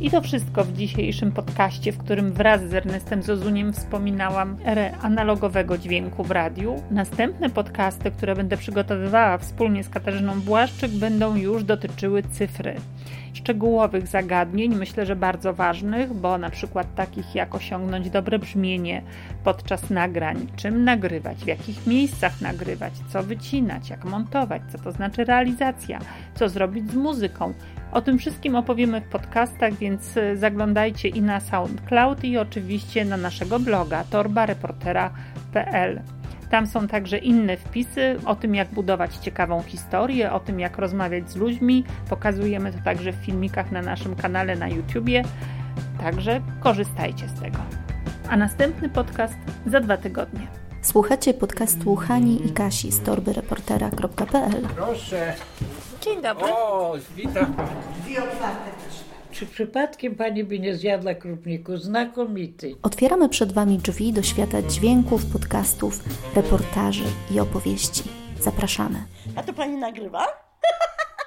I 0.00 0.10
to 0.10 0.20
wszystko 0.20 0.64
w 0.64 0.72
dzisiejszym 0.72 1.32
podcaście, 1.32 1.92
w 1.92 1.98
którym 1.98 2.32
wraz 2.32 2.62
z 2.62 2.74
Ernestem 2.74 3.22
Zozuniem 3.22 3.72
wspominałam 3.72 4.56
erę 4.64 4.96
analogowego 5.02 5.78
dźwięku 5.78 6.24
w 6.24 6.30
radiu. 6.30 6.82
Następne 6.90 7.50
podcasty, 7.50 8.10
które 8.10 8.36
będę 8.36 8.56
przygotowywała 8.56 9.38
wspólnie 9.38 9.84
z 9.84 9.88
Katarzyną 9.88 10.40
Błaszczyk, 10.40 10.90
będą 10.92 11.36
już 11.36 11.64
dotyczyły 11.64 12.22
cyfry 12.22 12.76
szczegółowych 13.34 14.06
zagadnień, 14.06 14.74
myślę, 14.74 15.06
że 15.06 15.16
bardzo 15.16 15.54
ważnych, 15.54 16.14
bo 16.14 16.38
na 16.38 16.50
przykład 16.50 16.94
takich 16.94 17.34
jak 17.34 17.54
osiągnąć 17.54 18.10
dobre 18.10 18.38
brzmienie 18.38 19.02
podczas 19.44 19.90
nagrań, 19.90 20.46
czym 20.56 20.84
nagrywać, 20.84 21.38
w 21.38 21.46
jakich 21.46 21.86
miejscach 21.86 22.40
nagrywać, 22.40 22.92
co 23.08 23.22
wycinać, 23.22 23.90
jak 23.90 24.04
montować, 24.04 24.62
co 24.72 24.78
to 24.78 24.92
znaczy 24.92 25.24
realizacja, 25.24 25.98
co 26.34 26.48
zrobić 26.48 26.90
z 26.90 26.94
muzyką. 26.94 27.54
O 27.92 28.02
tym 28.02 28.18
wszystkim 28.18 28.54
opowiemy 28.54 29.00
w 29.00 29.08
podcastach, 29.08 29.74
więc 29.74 30.14
zaglądajcie 30.34 31.08
i 31.08 31.22
na 31.22 31.40
SoundCloud 31.40 32.24
i 32.24 32.38
oczywiście 32.38 33.04
na 33.04 33.16
naszego 33.16 33.60
bloga 33.60 34.04
torbareportera.pl. 34.04 36.00
Tam 36.50 36.66
są 36.66 36.88
także 36.88 37.18
inne 37.18 37.56
wpisy 37.56 38.16
o 38.26 38.36
tym, 38.36 38.54
jak 38.54 38.68
budować 38.68 39.16
ciekawą 39.16 39.62
historię, 39.62 40.32
o 40.32 40.40
tym, 40.40 40.60
jak 40.60 40.78
rozmawiać 40.78 41.30
z 41.30 41.36
ludźmi. 41.36 41.84
Pokazujemy 42.08 42.72
to 42.72 42.78
także 42.84 43.12
w 43.12 43.16
filmikach 43.16 43.72
na 43.72 43.82
naszym 43.82 44.16
kanale 44.16 44.56
na 44.56 44.68
YouTubie. 44.68 45.22
Także 46.00 46.40
korzystajcie 46.60 47.28
z 47.28 47.40
tego. 47.40 47.58
A 48.28 48.36
następny 48.36 48.88
podcast 48.88 49.34
za 49.66 49.80
dwa 49.80 49.96
tygodnie. 49.96 50.46
Słuchacie 50.82 51.34
podcastu 51.34 51.96
Hani 51.96 52.46
i 52.46 52.52
Kasi 52.52 52.92
z 52.92 53.00
torbyreportera.pl. 53.00 54.68
Proszę. 54.76 55.34
Dzień 56.00 56.22
dobry. 56.22 56.52
O, 56.52 56.94
witam. 57.16 57.54
Dwie 58.04 58.24
otwarte 58.24 58.70
czy 59.32 59.46
przypadkiem 59.46 60.14
pani 60.14 60.44
by 60.44 60.58
nie 60.58 60.76
zjadła 60.76 61.14
krupniku? 61.14 61.76
Znakomity. 61.76 62.74
Otwieramy 62.82 63.28
przed 63.28 63.52
wami 63.52 63.78
drzwi 63.78 64.12
do 64.12 64.22
świata 64.22 64.62
dźwięków, 64.62 65.26
podcastów, 65.26 66.00
reportaży 66.36 67.04
i 67.30 67.40
opowieści. 67.40 68.02
Zapraszamy. 68.40 68.98
A 69.36 69.42
to 69.42 69.52
pani 69.52 69.76
nagrywa? 69.76 70.26